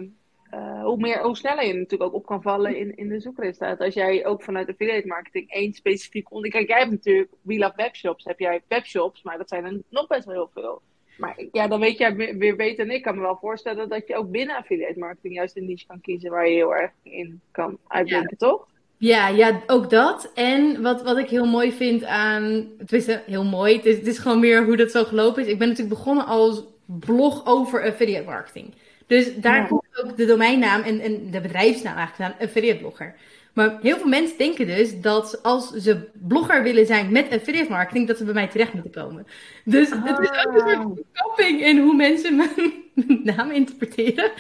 [0.54, 3.86] uh, hoe, meer, hoe sneller je natuurlijk ook op kan vallen in, in de zoekresultaten.
[3.86, 6.65] Als jij ook vanuit affiliate marketing één specifiek onderwerp...
[6.65, 10.08] Kijk, jij hebt natuurlijk We Love Webshops, heb jij webshops, maar dat zijn er nog
[10.08, 10.82] best wel heel veel.
[11.17, 13.02] Maar ja, dan weet jij weer beter dan ik.
[13.02, 16.32] kan me wel voorstellen dat je ook binnen affiliate marketing juist een niche kan kiezen
[16.32, 18.67] waar je heel erg in kan uitblinken, toch?
[18.97, 20.31] Ja, ja, ook dat.
[20.34, 22.67] En wat, wat ik heel mooi vind aan.
[22.77, 23.75] Het is heel mooi.
[23.75, 25.49] Het is, het is gewoon meer hoe dat zo gelopen is.
[25.51, 28.73] Ik ben natuurlijk begonnen als blog over affiliate marketing.
[29.08, 29.65] Dus daar Ja.
[29.67, 33.15] komt ook de domeinnaam en, en de bedrijfsnaam eigenlijk aan, affiliate blogger.
[33.53, 38.08] Maar heel veel mensen denken dus dat als ze blogger willen zijn met affiliate marketing,
[38.08, 39.27] dat ze bij mij terecht moeten komen.
[39.65, 40.86] Dus het is ook een soort Ah.
[41.13, 42.73] verkapping in hoe mensen mijn
[43.36, 44.31] naam interpreteren.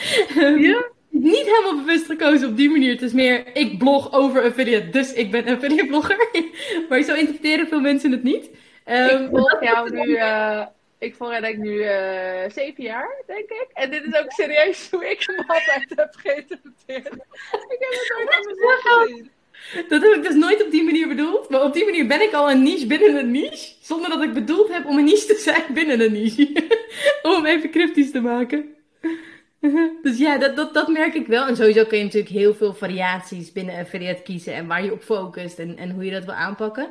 [0.59, 0.83] Ja?
[1.21, 2.91] Niet helemaal bewust gekozen op die manier.
[2.91, 6.27] Het is meer, ik blog over affiliate, dus ik ben affiliate blogger.
[6.89, 8.49] maar zo interpreteren veel mensen het niet.
[8.83, 10.65] Ehm, ik volg jou nu, eh,
[10.99, 13.67] ik volg ik nu eh, zeven jaar, denk ik.
[13.73, 17.13] En dit is ook serieus hoe ik hem altijd heb geïnterpreteerd.
[17.67, 19.31] Ik heb het nooit aan mezelf gezien.
[19.87, 21.49] Dat heb ik dus nooit op die manier bedoeld.
[21.49, 23.73] Maar op die manier ben ik al een niche binnen een niche.
[23.81, 26.49] Zonder dat ik bedoeld heb om een niche te zijn binnen een niche.
[27.23, 28.74] om hem even cryptisch te maken.
[30.03, 31.47] Dus ja, dat, dat, dat merk ik wel.
[31.47, 34.53] En sowieso kun je natuurlijk heel veel variaties binnen affiliate kiezen.
[34.53, 36.89] En waar je op focust en, en hoe je dat wil aanpakken.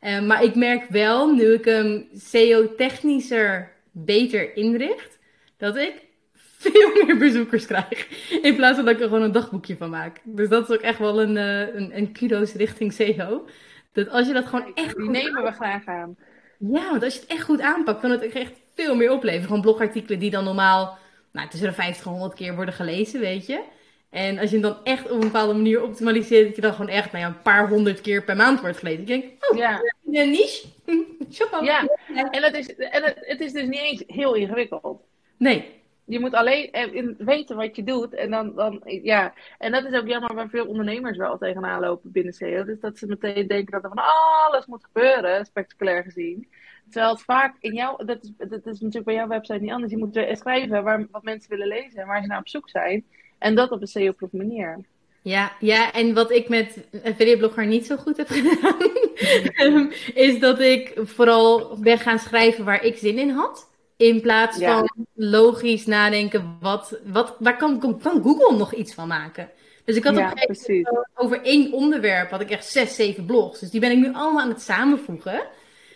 [0.00, 5.18] Eh, maar ik merk wel, nu ik hem SEO-technischer beter inricht,
[5.56, 5.94] dat ik
[6.34, 8.08] veel meer bezoekers krijg.
[8.42, 10.20] In plaats van dat ik er gewoon een dagboekje van maak.
[10.24, 13.46] Dus dat is ook echt wel een, eh, een, een kudo's richting SEO.
[13.92, 16.16] Dat als je dat gewoon echt Die goed nemen we graag aan.
[16.58, 19.46] ja, want als je het echt goed aanpakt, kan het echt veel meer opleveren.
[19.46, 20.98] Gewoon blogartikelen die dan normaal
[21.32, 23.62] nou, tussen de 50 en 100 keer worden gelezen, weet je.
[24.10, 26.90] En als je hem dan echt op een bepaalde manier optimaliseert, dat je dan gewoon
[26.90, 29.00] echt nou ja, een paar honderd keer per maand wordt gelezen.
[29.00, 29.80] Ik denk, oh, Ja,
[30.12, 30.66] een niche?
[31.62, 31.86] Ja.
[32.30, 35.02] en, het is, en het, het is dus niet eens heel ingewikkeld.
[35.36, 38.14] Nee, Je moet alleen eh, weten wat je doet.
[38.14, 39.34] En dan, dan, ja.
[39.58, 42.64] En dat is ook jammer waar veel ondernemers wel tegenaan lopen binnen SEO.
[42.64, 46.48] Dus dat ze meteen denken dat er van alles moet gebeuren, spectaculair gezien.
[46.92, 49.92] Terwijl het vaak in jou, dat is, dat is natuurlijk bij jouw website niet anders.
[49.92, 53.04] Je moet schrijven waar, wat mensen willen lezen en waar ze naar op zoek zijn.
[53.38, 54.78] En dat op een SEO-proof manier.
[55.22, 59.92] Ja, ja, en wat ik met affiliate blogger niet zo goed heb gedaan,
[60.28, 63.70] is dat ik vooral ben gaan schrijven waar ik zin in had.
[63.96, 64.78] In plaats Ja.
[64.78, 69.50] van logisch nadenken, wat, wat, waar kan, kan Google nog iets van maken?
[69.84, 73.24] Dus ik had op een gegeven moment over één onderwerp had ik echt zes, zeven
[73.26, 73.60] blogs.
[73.60, 75.42] Dus die ben ik nu allemaal aan het samenvoegen.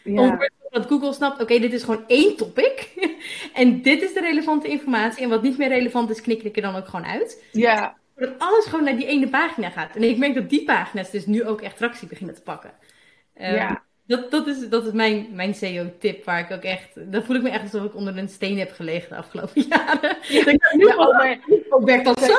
[0.05, 0.21] Ja.
[0.21, 0.39] Om
[0.77, 2.95] dat Google snapt, oké, dit is gewoon één topic.
[3.55, 5.23] en dit is de relevante informatie.
[5.23, 7.45] En wat niet meer relevant is, knik ik er dan ook gewoon uit.
[7.53, 9.97] ja, Dat alles gewoon naar die ene pagina gaat.
[9.97, 12.73] En ik merk dat die pagina's dus nu ook echt tractie beginnen te pakken.
[13.35, 13.86] Ehm, ja.
[14.07, 17.12] Dat, dat is, dat is mijn, mijn SEO-tip, waar ik ook echt...
[17.12, 20.16] Dan voel ik me echt alsof ik onder een steen heb gelegen de afgelopen jaren.
[20.23, 20.38] Ja.
[20.38, 21.38] Ik denk, nu oh, maar
[21.69, 22.37] ook werkt dat zo.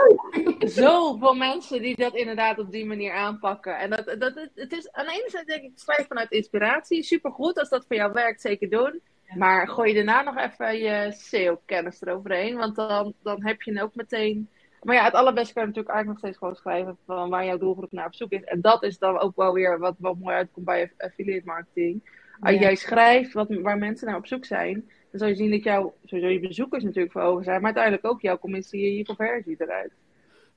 [0.82, 3.77] zoveel mensen die dat inderdaad op die manier aanpakken.
[3.77, 7.03] En dat, dat, het, het is aan de ene zijde denk ik schrijf vanuit inspiratie.
[7.03, 9.01] Supergoed als dat voor jou werkt, zeker doen.
[9.36, 12.58] Maar gooi daarna nog even je SEO-kennis eroverheen.
[12.58, 14.49] Want dan, dan heb je ook meteen...
[14.81, 17.57] Maar ja, het allerbeste kan je natuurlijk eigenlijk nog steeds gewoon schrijven van waar jouw
[17.57, 18.43] doelgroep naar op zoek is.
[18.43, 22.09] En dat is dan ook wel weer wat, wat mooi uitkomt bij affiliate marketing.
[22.39, 22.59] Als Ja.
[22.59, 24.73] jij schrijft wat, waar mensen naar op zoek zijn,
[25.11, 28.05] dan zal je zien dat jouw, sowieso je bezoekers natuurlijk voor ogen zijn, maar uiteindelijk
[28.05, 29.91] ook jouw commissie en je conversie eruit.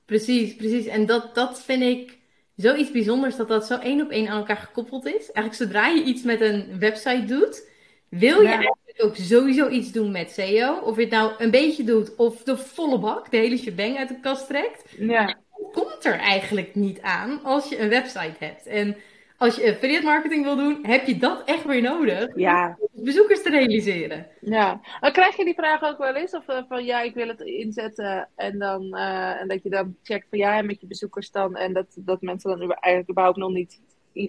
[0.05, 0.85] Precies, precies.
[0.85, 2.19] En dat, dat vind ik
[2.55, 5.31] zoiets bijzonders, dat dat zo één op één aan elkaar gekoppeld is.
[5.31, 7.70] Eigenlijk zodra je iets met een website doet,
[8.19, 10.79] wil je eigenlijk ook sowieso iets doen met SEO.
[10.79, 14.07] Of je het nou een beetje doet of de volle bak, de hele shebang uit
[14.07, 14.95] de kast trekt.
[14.97, 15.37] Ja,
[15.71, 18.65] komt er eigenlijk niet aan als je een website hebt.
[18.65, 18.95] En
[19.37, 23.41] als je affiliate marketing wil doen, heb je dat echt weer nodig ja, om bezoekers
[23.41, 24.27] te realiseren.
[24.41, 24.81] ja.
[24.99, 26.33] Dan krijg je die vraag ook wel eens?
[26.33, 29.95] Of eh, van ja, ik wil het inzetten en, dan, eh, en dat je dan
[30.03, 31.55] checkt van ja, en met je bezoekers dan.
[31.55, 33.81] En dat, dat mensen dan eigenlijk überhaupt nog niet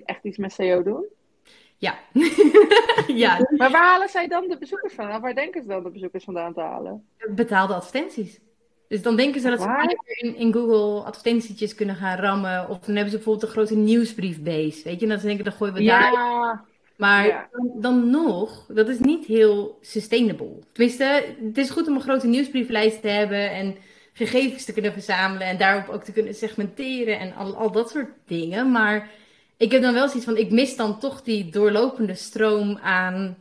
[0.05, 1.07] echt iets met SEO doen.
[1.83, 1.99] Ja.
[3.25, 5.21] ja, Maar waar halen zij dan de bezoekers vandaan?
[5.21, 7.05] Waar denken ze dan de bezoekers vandaan te halen?
[7.31, 8.41] betaalde advertenties.
[8.89, 9.95] Dus dan denken ze dat ze Waar?
[10.07, 12.69] in, in Google advertentietjes kunnen gaan rammen.
[12.69, 14.81] Of dan hebben ze bijvoorbeeld een grote nieuwsbriefbase.
[14.85, 16.65] Weet je, en dan denken ze, dan gooien we daar Ja,
[16.97, 17.49] Maar Ja.
[17.53, 20.59] dan, dan nog, dat is niet heel sustainable.
[20.73, 23.77] Tenminste, het is goed om een grote nieuwsbrieflijst te hebben en
[24.13, 28.11] gegevens te kunnen verzamelen en daarop ook te kunnen segmenteren en al, al dat soort
[28.27, 28.71] dingen.
[28.71, 29.11] Maar
[29.63, 33.37] ik heb dan wel zoiets van, ik mis dan toch die doorlopende stroom aan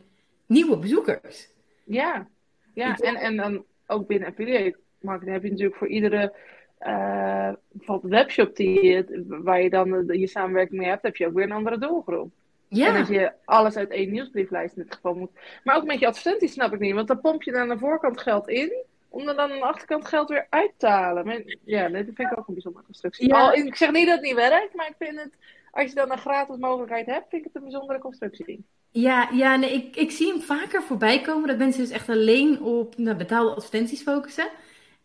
[0.46, 1.48] nieuwe bezoekers.
[1.84, 2.26] Ja,
[2.74, 2.96] ja.
[2.96, 6.32] En, en dan ook binnen affiliate marketing heb je natuurlijk voor iedere
[6.78, 11.34] eh, bijvoorbeeld webshop die je, waar je dan je samenwerking mee hebt, heb je ook
[11.34, 12.30] weer een andere doelgroep.
[12.68, 15.30] En Ja, als je alles uit één nieuwsbrieflijst in dit geval moet.
[15.64, 17.78] Maar ook met je advertenties snap ik niet, want dan pomp je dan aan de
[17.78, 18.72] voorkant geld in.
[19.08, 21.26] Om er dan aan de achterkant geld weer uit te halen.
[21.26, 23.28] Maar, ja, dat vind ik ook een bijzondere constructie.
[23.28, 23.40] Ja.
[23.40, 25.32] Al, ik zeg niet dat het niet werkt, maar ik vind het,
[25.72, 28.64] als je dan een gratis mogelijkheid hebt, vind ik het een bijzondere constructie.
[28.90, 32.62] ja, ja nee, ik, ik zie hem vaker voorbij komen dat mensen dus echt alleen
[32.62, 34.48] op nou, betaalde advertenties focussen.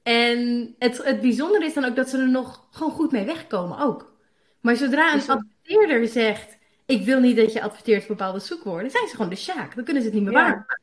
[0.03, 3.80] En het, het bijzondere is dan ook dat ze er nog gewoon goed mee wegkomen
[3.80, 4.15] ook.
[4.62, 9.08] Maar zodra een adverteerder zegt, ik wil niet dat je adverteert op bepaalde zoekwoorden, zijn
[9.08, 9.75] ze gewoon de sjaak.
[9.75, 10.41] Dan kunnen ze het niet meer Ja.
[10.41, 10.82] waarmaken.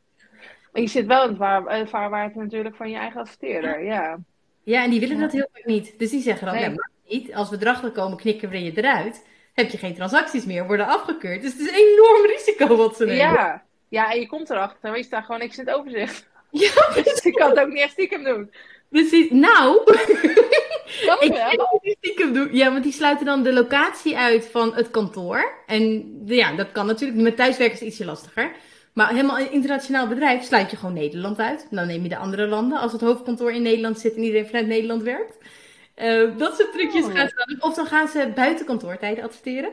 [0.72, 4.18] Maar je zit wel in het waar, vaarwater natuurlijk van je eigen adverteerder, ja.
[4.62, 5.98] Ja, en die willen dat heel vaak niet.
[5.98, 6.64] Dus die zeggen dan, nee.
[6.70, 7.34] ja, niet.
[7.34, 9.26] Als we erachter komen, knikken we je eruit.
[9.54, 11.42] Heb je geen transacties meer, worden afgekeurd.
[11.42, 13.16] Dus het is een enorm risico wat ze nemen.
[13.16, 16.26] Ja, ja en je komt erachter, maar je staat gewoon niks in het overzicht.
[16.50, 16.72] Ja,
[17.04, 18.50] dus je kan het ook niet echt stiekem doen.
[18.88, 19.30] Precies.
[19.30, 19.84] Nou,
[21.06, 21.80] kan ik wel.
[22.00, 22.48] stiekem doen.
[22.52, 25.52] Ja, want die sluiten dan de locatie uit van het kantoor.
[25.66, 27.20] En ja, dat kan natuurlijk.
[27.20, 28.52] Met thuiswerken is ietsje lastiger.
[28.92, 31.66] Maar helemaal een internationaal bedrijf sluit je gewoon Nederland uit.
[31.70, 32.78] Dan neem je de andere landen.
[32.78, 35.38] Als het hoofdkantoor in Nederland zit en iedereen vanuit Nederland werkt.
[35.96, 37.14] Uh, dat soort trucjes oh.
[37.14, 37.62] gaan ze dan.
[37.62, 39.72] Of dan gaan ze buiten kantoortijden adverteren.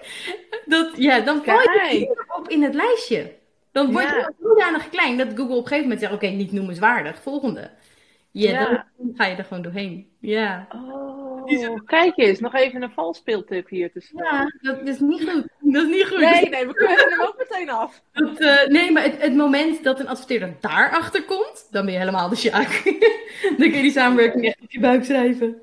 [0.66, 3.32] dat, ja, dan val je op in het lijstje.
[3.72, 7.22] Dan word je zodanig klein dat Google op een gegeven moment zegt: Oké, niet noemenswaardig.
[7.22, 7.70] Volgende.
[8.30, 10.10] Ja, dan ga je er gewoon doorheen.
[10.20, 10.68] Ja.
[10.70, 11.21] Oh,
[11.86, 14.18] kijk eens, nog even een valspeeltip hier tussen.
[14.18, 15.46] Ja, dat is niet goed.
[15.72, 16.18] Dat is niet goed.
[16.18, 18.02] Nee, nee, we kunnen hem ook meteen af.
[18.12, 21.98] Dat, uh, nee, maar het, het, moment dat een adverteerder daarachter komt, dan ben je
[21.98, 22.82] helemaal de sjaak.
[23.58, 25.62] dan kun je die samenwerking echt op je buik schrijven.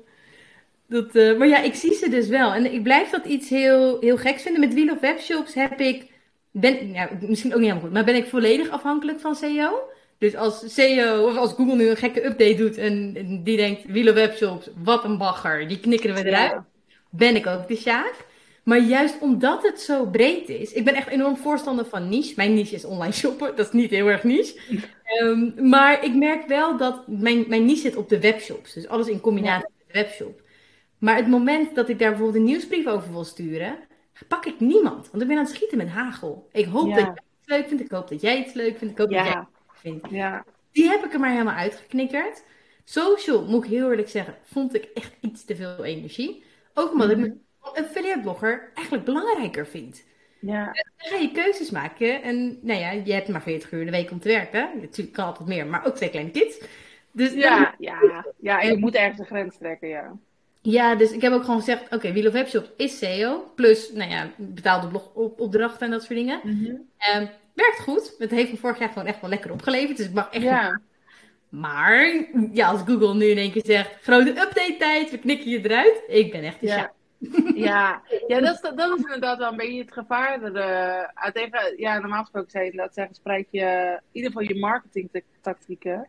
[0.88, 2.52] Dat, uh, maar ja, ik zie ze dus wel.
[2.52, 4.60] En ik blijf dat iets heel, heel geks vinden.
[4.60, 6.10] Met Wheel of Webshops heb ik,
[6.50, 9.89] ben, ja, misschien ook niet helemaal goed, maar ben ik volledig afhankelijk van SEO.
[10.20, 13.12] Dus als CEO of als Google nu een gekke update doet en
[13.44, 16.62] die denkt, Wheel Webshops, wat een bagger, die knikken we eruit,
[17.10, 18.14] ben ik ook de Sjaak.
[18.62, 22.32] Maar juist omdat het zo breed is, ik ben echt enorm voorstander van niche.
[22.36, 24.58] Mijn niche is online shoppen, dat is niet heel erg niche.
[25.22, 29.08] um, maar ik merk wel dat mijn, mijn niche zit op de webshops, dus alles
[29.08, 30.42] in combinatie met de webshop.
[30.98, 33.78] Maar het moment dat ik daar bijvoorbeeld een nieuwsbrief over wil sturen,
[34.28, 35.10] pak ik niemand.
[35.10, 36.48] Want ik ben aan het schieten met hagel.
[36.52, 38.98] Ik hoop dat jij het leuk vindt, ik hoop dat jij het leuk vindt, ik
[38.98, 39.44] hoop dat jij
[40.10, 40.44] ja.
[40.72, 42.42] Die heb ik er maar helemaal uitgeknikkerd.
[42.84, 46.44] Social, moet ik heel eerlijk zeggen, vond ik echt iets te veel energie.
[46.74, 47.24] Ook omdat ik mhm.
[47.26, 50.04] een affiliate blogger eigenlijk belangrijker vind.
[50.40, 50.64] Ja.
[50.64, 52.22] Dan ga je keuzes maken.
[52.22, 54.70] En nou ja, je hebt maar 40 uur in de week om te werken.
[54.80, 56.60] Natuurlijk kan altijd meer, maar ook twee kleine kids.
[57.12, 60.16] Dus ja, ja, ja, en je moet ergens een grens trekken, ja.
[60.62, 63.52] Ja, dus ik heb ook gewoon gezegd, oké, okay, Wheel of Webshop is SEO.
[63.54, 66.40] Plus, nou ja, betaalde blogopdrachten en dat soort dingen.
[66.42, 66.88] Mm
[67.54, 68.14] werkt goed.
[68.18, 69.96] Het heeft me vorig jaar gewoon echt wel lekker opgeleverd.
[69.96, 70.44] Dus ik mag echt.
[70.44, 70.80] Ja.
[71.48, 75.64] Maar ja, als Google nu in één keer zegt: grote update tijd, we knikken je
[75.64, 76.02] eruit.
[76.06, 76.92] Ik ben echt ja.
[77.54, 80.40] Ja, ja dat, is, dat is inderdaad wel een beetje het gevaar.
[80.40, 84.48] Dat, uh, tegen, ja, normaal gesproken zei je dat zeggen, spreek je in ieder geval
[84.48, 86.08] je marketingtactieken.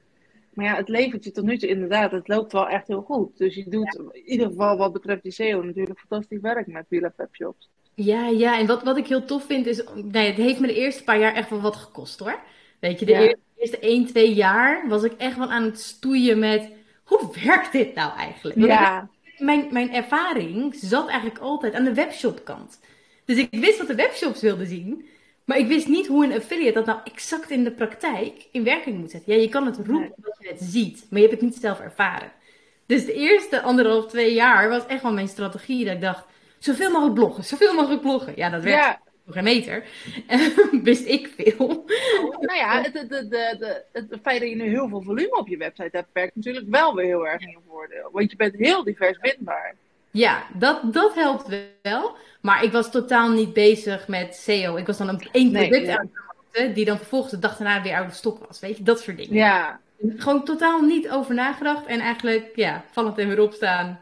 [0.53, 3.37] Maar ja, het levert je tot nu toe inderdaad, het loopt wel echt heel goed.
[3.37, 7.11] Dus je doet in ieder geval wat betreft je SEO natuurlijk fantastisch werk met Wheel
[7.15, 7.69] Webshops.
[7.93, 10.75] Ja, ja, en wat, wat ik heel tof vind is, nee, het heeft me de
[10.75, 12.39] eerste paar jaar echt wel wat gekost hoor.
[12.79, 16.69] Weet je, de eerste 1, 2 jaar was ik echt wel aan het stoeien met,
[17.03, 18.57] hoe werkt dit nou eigenlijk?
[18.57, 19.09] ja.
[19.37, 22.79] mijn, mijn ervaring zat eigenlijk altijd aan de webshopkant.
[23.25, 25.05] Dus ik wist wat de webshops wilden zien,
[25.45, 28.97] maar ik wist niet hoe een affiliate dat nou exact in de praktijk in werking
[28.97, 29.33] moet zetten.
[29.33, 31.79] Ja, je kan het roepen dat je het ziet, maar je hebt het niet zelf
[31.79, 32.31] ervaren.
[32.85, 36.25] Dus de eerste anderhalf, twee jaar was echt wel mijn strategie dat ik dacht,
[36.63, 38.33] zoveel mogelijk bloggen, zoveel mogelijk bloggen.
[38.35, 38.83] Ja, dat werkt.
[38.83, 38.99] Ja.
[39.29, 39.83] Geen meter.
[40.83, 41.85] Wist ik veel.
[42.39, 45.57] nou ja, het, het, het, het, feit dat je nu heel veel volume op je
[45.57, 48.09] website hebt, werkt natuurlijk wel weer heel erg in je voordeel.
[48.11, 49.75] Want je bent heel divers vindbaar.
[50.11, 51.47] Ja, dat, dat helpt
[51.81, 52.15] wel.
[52.41, 54.75] Maar ik was totaal niet bezig met SEO.
[54.75, 56.09] Ik was dan een één product nee, aan
[56.73, 58.59] die dan vervolgens de dag daarna weer uit de stok was.
[58.59, 59.33] Weet je, dat soort dingen.
[59.33, 59.79] Ja.
[60.17, 61.85] Gewoon totaal niet over nagedacht.
[61.85, 63.99] En eigenlijk, ja, vallend en weer opstaan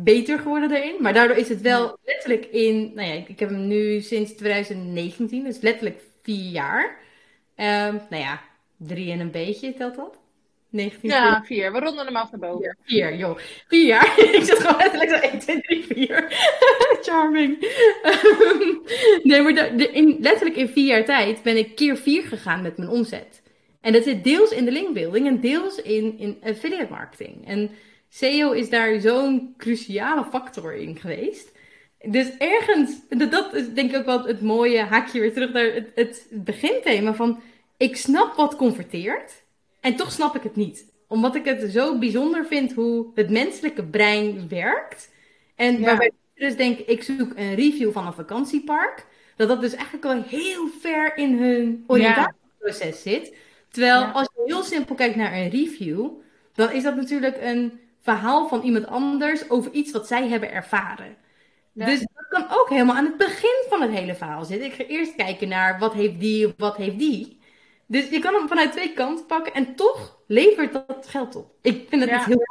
[0.00, 0.96] beter geworden erin.
[1.00, 2.92] Maar daardoor is het wel letterlijk in.
[2.94, 6.96] Nou ja, ik, heb hem nu sinds 2019, dus letterlijk vier jaar.
[7.56, 8.40] Um, nou ja,
[8.76, 10.18] drie en een beetje telt dat.
[10.70, 11.72] 19, ja, vier.
[11.72, 12.76] We ronden hem af naar boven.
[12.84, 13.38] Vier, joh.
[13.68, 14.18] Vier jaar.
[14.34, 16.26] ik zit gewoon letterlijk zo 1, 2, 3, 4.
[17.02, 17.58] Charming.
[19.22, 22.76] nee, maar de, in, letterlijk in vier jaar tijd ben ik keer vier gegaan met
[22.76, 23.42] mijn omzet.
[23.80, 27.46] En dat zit deels in de linkbuilding en deels in, in affiliate marketing.
[27.46, 27.70] En
[28.08, 31.56] SEO is daar zo'n cruciale factor in geweest.
[32.02, 35.90] Dus ergens, dat is denk ik ook wel het mooie haakje weer terug naar het,
[35.94, 37.40] het beginthema van
[37.76, 39.42] ik snap wat converteert
[39.80, 40.84] en toch snap ik het niet.
[41.06, 45.10] Omdat ik het zo bijzonder vind hoe het menselijke brein werkt.
[45.54, 49.06] En waarbij ik dus denk, ik zoek een review van een vakantiepark.
[49.36, 53.34] Dat dat dus eigenlijk al heel ver in hun oriëntatieproces zit.
[53.70, 56.08] Terwijl als je heel simpel kijkt naar een review,
[56.54, 61.16] dan is dat natuurlijk een verhaal van iemand anders over iets wat zij hebben ervaren.
[61.72, 64.66] Dus dat kan ook helemaal aan het begin van het hele verhaal zitten.
[64.66, 67.40] Ik ga eerst kijken naar wat heeft die of wat heeft die.
[67.86, 71.54] Dus je kan hem vanuit twee kanten pakken en toch levert dat geld op.
[71.62, 72.24] Ik vind dat ja.
[72.24, 72.42] heel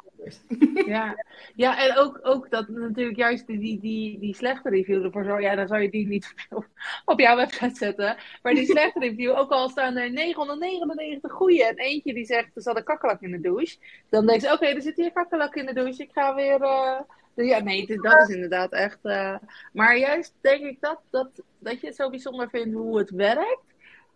[0.86, 1.24] Ja,
[1.56, 5.44] ja en ook, ook dat natuurlijk juist die, die, die slechte review ervoor zorgen.
[5.44, 6.34] Ja, dan zou je die niet
[7.06, 8.18] op, jouw website zetten.
[8.42, 12.62] Maar die slechte review, ook al staan er 999 goede en eentje die zegt er
[12.62, 13.78] zat een kakkelak in de douche.
[14.10, 16.04] Dan denk je, oké, er zit hier kakkelak in de douche.
[16.04, 16.62] Ik ga weer.
[16.62, 17.00] Uh...
[17.34, 19.00] Ja, nee, dat is inderdaad echt.
[19.04, 19.36] Uh...
[19.74, 23.66] Maar juist denk ik dat, dat, dat je het zo bijzonder vindt hoe het werkt.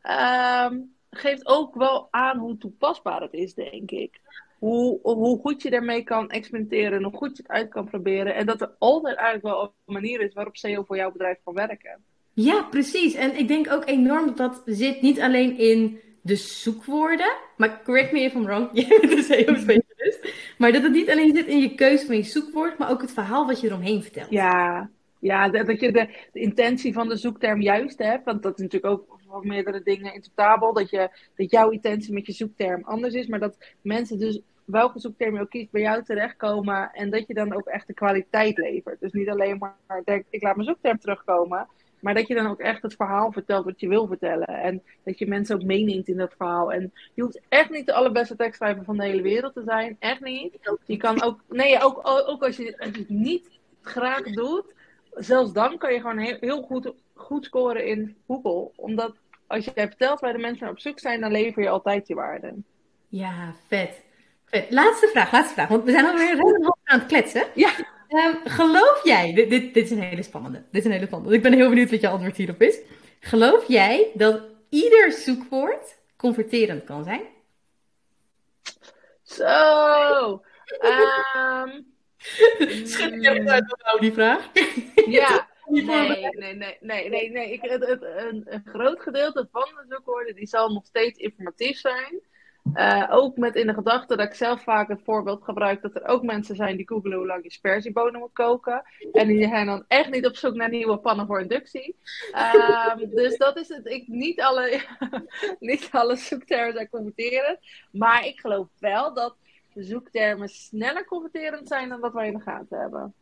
[0.01, 4.19] Ehm, geeft ook wel aan hoe toepasbaar het is, denk ik
[4.61, 8.35] hoe, hoe goed je daarmee kan experimenteren, hoe goed je het uit kan proberen.
[8.35, 11.53] En dat er altijd eigenlijk wel een manier is waarop SEO voor jouw bedrijf kan
[11.53, 12.03] werken.
[12.33, 13.13] Ja, precies.
[13.13, 17.33] En ik denk ook enorm dat dat zit niet alleen in de zoekwoorden.
[17.57, 20.33] Maar correct me if I'm wrong, je bent een SEO-specialist.
[20.57, 23.11] Maar dat het niet alleen zit in je keuze van je zoekwoord, maar ook het
[23.11, 24.29] verhaal wat je eromheen vertelt.
[24.29, 28.25] Ja, ja dat je de, de intentie van de zoekterm juist hebt.
[28.25, 30.73] Want dat is natuurlijk ook voor meerdere dingen interpretabel.
[30.73, 33.27] Dat, je, dat jouw intentie met je zoekterm anders is.
[33.27, 36.91] Maar dat mensen dus welke zoekterm je ook kiest, bij jou terechtkomen.
[36.93, 38.99] En dat je dan ook echt de kwaliteit levert.
[38.99, 41.67] Dus niet alleen maar denk, ik laat mijn zoekterm terugkomen.
[41.99, 44.47] Maar dat je dan ook echt het verhaal vertelt wat je wil vertellen.
[44.47, 46.73] En dat je mensen ook meeneemt in dat verhaal.
[46.73, 49.95] En je hoeft echt niet de allerbeste tekstschrijver van de hele wereld te zijn.
[49.99, 50.57] Echt niet.
[50.85, 53.49] Je kan ook, nee, ook, ook als, je, het niet
[53.81, 54.73] graag doet.
[55.13, 58.71] Zelfs dan kan je gewoon heel, heel goed, goed scoren in Google.
[58.75, 59.15] Omdat
[59.47, 62.53] als je vertelt waar de mensen op zoek zijn, dan lever je altijd je waarde.
[63.07, 64.03] Ja, vet.
[64.69, 65.67] Laatste vraag, laatste vraag.
[65.67, 67.43] Want we zijn alweer helemaal aan het kletsen.
[67.55, 67.71] Ja.
[68.09, 70.63] Um, geloof jij, dit, dit, dit, is een hele spannende.
[70.71, 71.35] Dit is een hele spannende.
[71.35, 72.79] Ik ben heel benieuwd wat je antwoord hierop is.
[73.19, 77.21] Geloof jij dat ieder zoekwoord converterend kan zijn?
[79.23, 80.43] Zo.
[80.81, 81.85] Um,
[82.87, 84.49] Schud je het uit nou die vraag?
[85.05, 85.49] Ja.
[85.71, 87.51] Nee, nee, nee, nee, nee, nee.
[87.51, 91.77] Ik, het, het, een, een groot gedeelte van de zoekwoorden die zal nog steeds informatief
[91.77, 92.21] zijn.
[92.73, 96.05] Uh, ook met in de gedachte dat ik zelf vaak het voorbeeld gebruik dat er
[96.05, 98.83] ook mensen zijn die googelen hoe lang je spersiebonen moet koken.
[99.11, 101.95] En die zijn dan echt niet op zoek naar nieuwe pannen voor inductie.
[102.31, 103.85] Uh, dus dat is het.
[103.85, 104.81] Ik, niet, alle,
[105.59, 107.59] niet alle zoektermen zijn converterend.
[107.91, 109.35] Maar ik geloof wel dat
[109.73, 113.13] zoektermen sneller converterend zijn dan wat wij in de gaten hebben.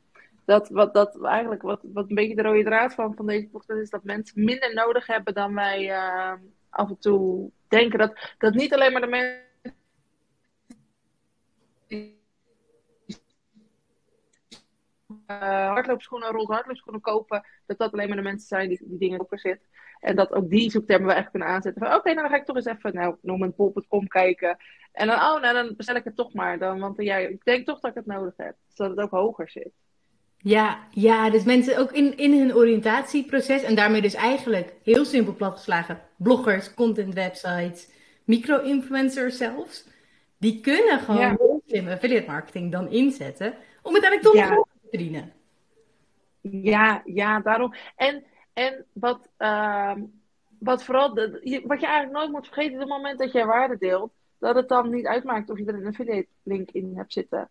[0.45, 3.80] Dat, wat, dat eigenlijk wat, wat een beetje de rode draad van, van deze podcast
[3.80, 6.34] is dat mensen minder nodig hebben dan wij uh,
[6.69, 7.99] af en toe denken.
[7.99, 9.47] Dat, dat niet alleen maar de mensen.
[15.27, 19.19] Uh, hardloopschoenen, roze hardloopschoenen kopen, dat dat alleen maar de mensen zijn die die dingen
[19.19, 19.67] op zitten.
[19.99, 21.82] En dat ook die zoektermen we echt kunnen aanzetten.
[21.82, 24.58] Van oké, nou dan ga ik toch eens even, nou, noem een pol.com kijken.
[24.91, 26.60] En dan, oh, nou dan bestel ik het toch maar.
[26.60, 28.55] Dan, want ja, ik denk toch dat ik het nodig heb.
[28.67, 29.71] Zodat het ook hoger zit.
[30.41, 35.34] Ja, ja, dus mensen ook in, in hun oriëntatieproces en daarmee dus eigenlijk heel simpel
[35.34, 37.89] platgeslagen, bloggers, content websites,
[38.23, 39.88] micro-influencers zelfs,
[40.38, 41.38] die kunnen gewoon ja.
[41.67, 44.56] slim affiliate marketing dan inzetten om uiteindelijk toch ja.
[44.56, 45.34] te verdienen.
[46.41, 47.73] Ja, ja, daarom.
[47.95, 48.23] En,
[48.54, 49.95] en wat, uh,
[50.60, 51.30] wat vooral, de,
[51.65, 54.67] wat je eigenlijk nooit moet vergeten, op het moment dat jij waarde deelt, dat het
[54.67, 57.49] dan niet uitmaakt of je er een affiliate link in hebt zitten.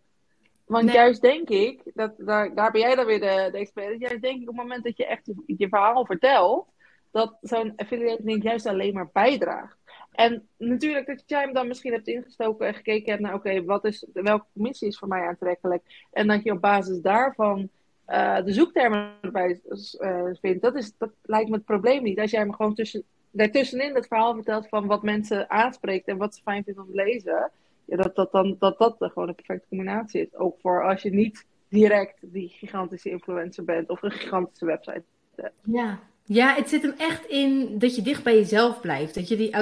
[0.69, 3.99] Want juist denk ik, dat, daar, daar ben jij dan weer de, de expert.
[3.99, 6.67] Juist denk ik op het moment dat je echt je, je verhaal vertelt,
[7.11, 9.77] dat zo'n affiliate link juist alleen maar bijdraagt.
[10.11, 13.85] En natuurlijk dat jij hem dan misschien hebt ingestoken en gekeken hebt naar, oké, wat
[13.85, 16.07] is welke commissie is voor mij aantrekkelijk?
[16.11, 17.69] En dat je op basis daarvan
[18.07, 19.61] uh, de zoektermen erbij
[19.99, 20.61] uh, vindt.
[20.61, 22.19] Dat, is, dat lijkt me het probleem niet.
[22.19, 26.35] Als jij me gewoon tussen, daartussenin het verhaal vertelt van wat mensen aanspreekt en wat
[26.35, 27.51] ze fijn vinden om te lezen
[27.89, 30.35] ja, dat, dat, dan, dat dat gewoon een perfecte combinatie is.
[30.35, 35.03] Ook voor als je niet direct die gigantische influencer bent of een gigantische website
[35.35, 35.53] hebt.
[35.63, 35.99] Ja.
[36.23, 39.15] ja, het zit hem echt in dat je dicht bij jezelf blijft.
[39.15, 39.53] Dat je die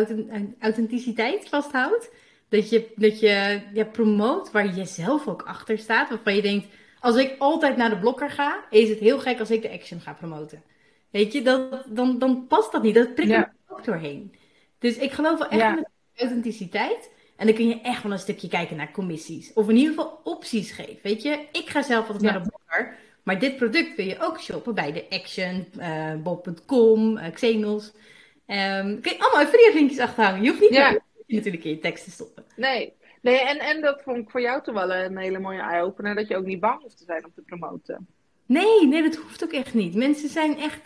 [0.59, 2.11] authenticiteit vasthoudt.
[2.49, 6.09] Dat je, dat je ja, promoot waar je zelf ook achter staat.
[6.09, 6.67] Waarvan je denkt,
[6.99, 9.99] als ik altijd naar de blokker ga, is het heel gek als ik de action
[9.99, 10.63] ga promoten.
[11.09, 12.95] Weet je, dat, dan, dan past dat niet.
[12.95, 14.33] Dat prikt er ook doorheen.
[14.79, 15.77] Dus ik geloof wel echt ja.
[15.77, 17.11] in authenticiteit.
[17.37, 19.53] En dan kun je echt wel een stukje kijken naar commissies.
[19.53, 20.99] Of in ieder geval opties geven.
[21.03, 22.97] Weet je, ik ga zelf altijd naar de blogger.
[23.23, 27.33] Maar dit product kun je ook shoppen bij de Action, uh, eh, Bob.com, uh, eh,
[27.33, 27.85] Xenos.
[28.47, 30.41] Um, kun je allemaal affiliate linkjes achterhangen.
[30.41, 30.99] Je hoeft niet ja.
[31.27, 32.43] natuurlijk in je tekst te stoppen.
[32.55, 36.15] Nee, nee en, en dat vond ik voor jou toch wel een hele mooie eye-opener.
[36.15, 38.07] Dat je ook niet bang hoeft te zijn om te promoten.
[38.45, 39.95] Nee, nee, dat hoeft ook echt niet.
[39.95, 40.79] Mensen zijn echt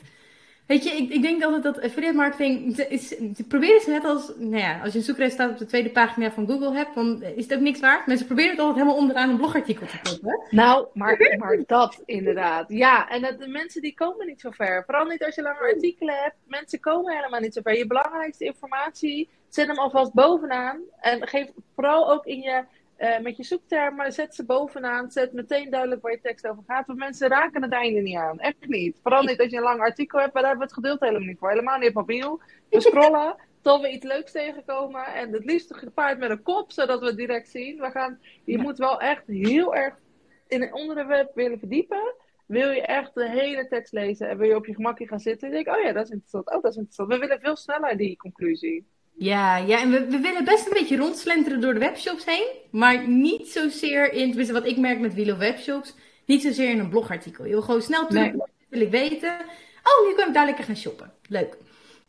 [0.71, 3.15] Weet je, ik, ik denk altijd dat affiliate marketing, is,
[3.47, 6.47] proberen ze net als, nou ja, als je een zoekresultaat op de tweede pagina van
[6.47, 8.07] Google hebt, dan is het ook niks waard.
[8.07, 10.41] Mensen proberen het altijd helemaal onderaan een blogartikel te kloppen.
[10.49, 12.65] Nou, maar, maar dat inderdaad.
[12.69, 14.83] Ja, en dat, de mensen die komen niet zo ver.
[14.85, 16.35] Vooral niet als je lange artikelen hebt.
[16.47, 17.77] Mensen komen helemaal niet zo ver.
[17.77, 20.79] Je belangrijkste informatie, zet hem alvast bovenaan.
[20.99, 22.63] En geef vooral ook in je
[23.01, 26.87] eh, met je zoektermen, zet ze bovenaan, zet meteen duidelijk waar je tekst over gaat.
[26.87, 28.39] Want mensen raken het einde niet aan.
[28.39, 28.99] Echt niet.
[29.01, 31.27] Vooral niet als je een lang artikel hebt, maar daar hebben we het geduld helemaal
[31.27, 31.49] niet voor.
[31.49, 32.41] Helemaal niet op mobiel.
[32.69, 35.05] We scrollen tot we iets leuks tegenkomen.
[35.05, 37.79] En het liefst gepaard met een kop, zodat we het direct zien.
[37.79, 39.95] We gaan, je moet wel echt heel erg
[40.47, 42.13] in een onderwerp willen verdiepen.
[42.45, 45.47] Wil je echt de hele tekst lezen en wil je op je gemakje gaan zitten
[45.47, 47.09] en denk oh ja, dat is interessant, oh dat is interessant.
[47.09, 48.85] We willen veel sneller die conclusie.
[49.13, 53.07] Ja, ja en we, we willen best een beetje rondslenteren door de webshops heen, maar
[53.07, 55.95] niet zozeer in, tenminste wat ik merk met Wheel of Webshops,
[56.25, 57.45] niet zozeer in een blogartikel.
[57.45, 58.41] Je wil gewoon snel terug, nee.
[58.69, 59.39] wil ik weten.
[59.83, 61.13] Oh, nu kan ik daar lekker gaan shoppen.
[61.27, 61.57] Leuk.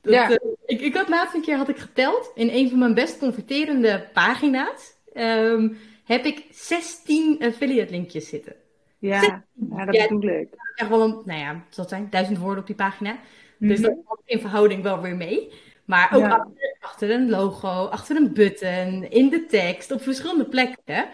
[0.00, 0.30] Dat, ja.
[0.30, 0.36] Uh,
[0.66, 4.09] ik, ik had laatst een keer had ik geteld in een van mijn best converterende
[4.12, 4.94] pagina's.
[5.14, 8.55] Um, heb ik 16 affiliate linkjes zitten.
[8.98, 10.48] Ja, ja dat ja, bedoel ik.
[10.74, 13.18] Echt wel een, nou ja, het zal zijn, duizend woorden op die pagina.
[13.59, 14.03] Dus mm -hmm.
[14.09, 15.53] dat in verhouding wel weer mee.
[15.85, 16.28] Maar ook ja.
[16.28, 21.05] achter, achter, een logo, achter een button, in de tekst, op verschillende plekken.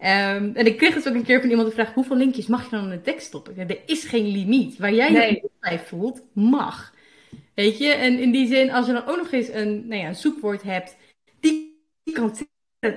[0.00, 2.64] Um, en ik kreeg dus ook een keer van iemand de vraag: hoeveel linkjes mag
[2.64, 3.58] je dan in de tekst stoppen?
[3.58, 4.78] Er is geen limiet.
[4.78, 5.32] Waar jij nee.
[5.32, 6.94] je bij voelt, mag.
[7.54, 7.88] Weet je?
[7.88, 10.62] En in die zin, als je dan ook nog eens een, nou ja, een zoekwoord
[10.62, 10.96] hebt
[11.40, 12.32] die kan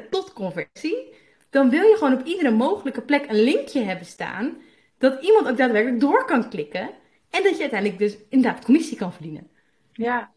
[0.09, 1.13] tot conversie,
[1.49, 4.57] dan wil je gewoon op iedere mogelijke plek een linkje hebben staan.
[4.97, 6.89] Dat iemand ook daadwerkelijk door kan klikken.
[7.29, 9.49] En dat je uiteindelijk dus inderdaad commissie kan verdienen.
[9.93, 10.31] Ja,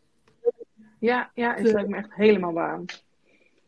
[1.04, 2.80] ja, ja het lijkt me echt helemaal waar.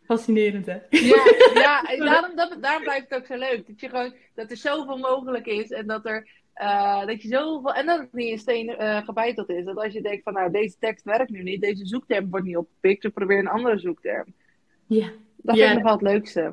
[0.04, 0.78] Fascinerend, hè?
[0.90, 1.24] Ja,
[1.64, 3.66] ja en daarom, dat, daarom blijft het ook zo leuk.
[3.66, 6.28] Dat, je gewoon, dat er zoveel mogelijk is en dat er
[6.62, 7.74] uh, dat je zoveel.
[7.74, 9.64] En dat het niet in steen uh, gebeiteld is.
[9.64, 12.56] Dat als je denkt van nou, deze tekst werkt nu niet, deze zoekterm wordt niet
[12.56, 14.24] opgepikt, dan probeer een andere zoekterm.
[14.86, 15.10] Ja.
[15.36, 15.66] Dat ja.
[15.66, 16.52] vind ik nog wel het leukste.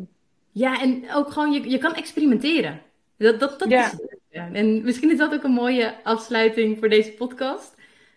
[0.52, 2.82] Ja, en ook gewoon, je, je kan experimenteren.
[3.18, 3.86] Dat, dat, dat ja.
[3.86, 4.50] is ja.
[4.52, 7.76] En misschien is dat ook een mooie afsluiting voor deze podcast.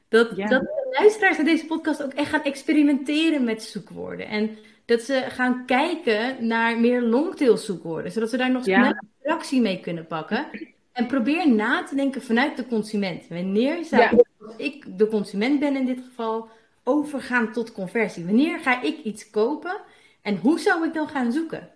[0.09, 0.47] Dat, Ja.
[0.47, 4.27] dat luisteraars naar deze podcast ook echt gaan experimenteren met zoekwoorden.
[4.29, 8.13] En dat ze gaan kijken naar meer longtail zoekwoorden.
[8.13, 8.75] Zodat ze daar nog Ja.
[8.77, 10.47] sneller interactie mee kunnen pakken.
[10.93, 13.29] En probeer na te denken vanuit de consument.
[13.29, 14.13] Wanneer zou Ja.
[14.57, 16.49] ik de consument ben in dit geval,
[16.85, 18.25] overgaan tot conversie?
[18.25, 19.81] Wanneer ga ik iets kopen
[20.23, 21.69] en hoe zou ik dan gaan zoeken?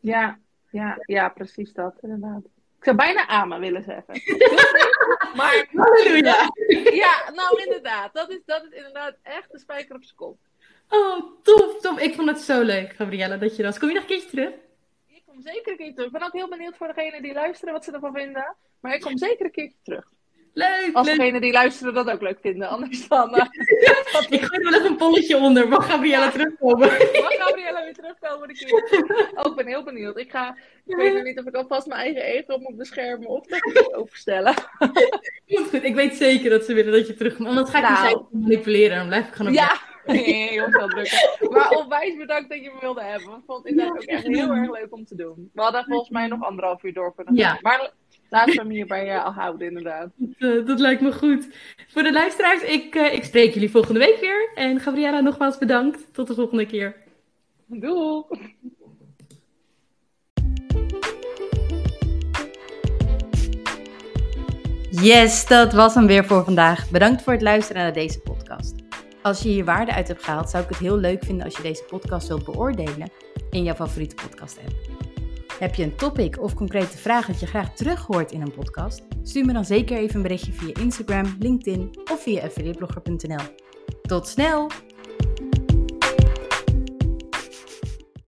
[0.00, 0.38] Ja,
[0.70, 2.42] ja, ja, precies dat, inderdaad.
[2.78, 4.14] Ik zou bijna amen willen zeggen.
[5.36, 6.50] maar, Halleluja!
[7.04, 8.14] ja, nou inderdaad.
[8.14, 10.38] Dat is, dat is inderdaad echt de spijker op zijn kop.
[10.88, 11.98] Oh, tof, tof.
[11.98, 13.78] Ik vond het zo leuk, Gabriella, dat je dat was.
[13.78, 14.52] Kom je nog een keertje terug?
[15.06, 16.06] Ik kom zeker een keer terug.
[16.06, 18.56] Ik ben ook heel benieuwd voor degenen die luisteren wat ze ervan vinden.
[18.80, 20.08] Maar ik kom zeker een keertje terug.
[20.58, 21.16] Leuk, Als leuk.
[21.16, 22.68] degenen die luisteren dat ook leuk vinden.
[22.68, 23.46] Anders dan eh,
[24.28, 25.68] Ik gooi er wel even een polletje onder.
[25.68, 26.88] Mag Gabriella terugkomen?
[26.88, 28.48] mag Gabriella weer terugkomen.
[28.48, 29.26] de.
[29.34, 30.18] Oh, ik ben heel benieuwd.
[30.18, 33.46] Ik, ga, ik weet nog niet of ik alvast mijn eigen ego moet beschermen of
[33.46, 34.54] dat ik openstellen.
[35.48, 35.84] Goed, goed.
[35.84, 37.48] Ik weet zeker dat ze willen dat je terugkomt.
[37.48, 37.94] Anders ga ik Nou.
[38.00, 38.96] niet zijn manipuleren.
[38.96, 41.38] Dan blijf ik gewoon op Ja, nee, heel veel druk.
[41.50, 43.28] Maar onwijs bedankt dat je me wilde hebben.
[43.36, 45.50] Ik vond het inderdaad ook echt heel erg leuk om te doen.
[45.54, 47.52] We hadden volgens mij nog anderhalf uur door kunnen gaan.
[47.54, 47.58] Ja.
[47.62, 47.90] Maar
[48.30, 50.10] laten we hem hierbij eh, al houden, inderdaad.
[50.38, 51.48] Dat, eh, dat lijkt me goed.
[51.88, 54.50] Voor de luisteraars, ik, eh, ik spreek jullie volgende week weer.
[54.54, 56.06] En Gabriella, nogmaals bedankt.
[56.12, 56.96] Tot de volgende keer.
[57.66, 58.24] Doei!
[64.90, 66.90] Yes, dat was hem weer voor vandaag.
[66.90, 68.74] Bedankt voor het luisteren naar deze podcast.
[69.22, 71.62] Als je hier waarde uit hebt gehaald, zou ik het heel leuk vinden als je
[71.62, 73.10] deze podcast wilt beoordelen
[73.50, 74.95] in jouw favoriete podcast app.
[75.58, 79.02] Heb je een topic of concrete vraag dat je graag terug hoort in een podcast?
[79.22, 83.44] Stuur me dan zeker even een berichtje via Instagram, LinkedIn of via affiliateblogger.nl.
[84.02, 84.70] Tot snel!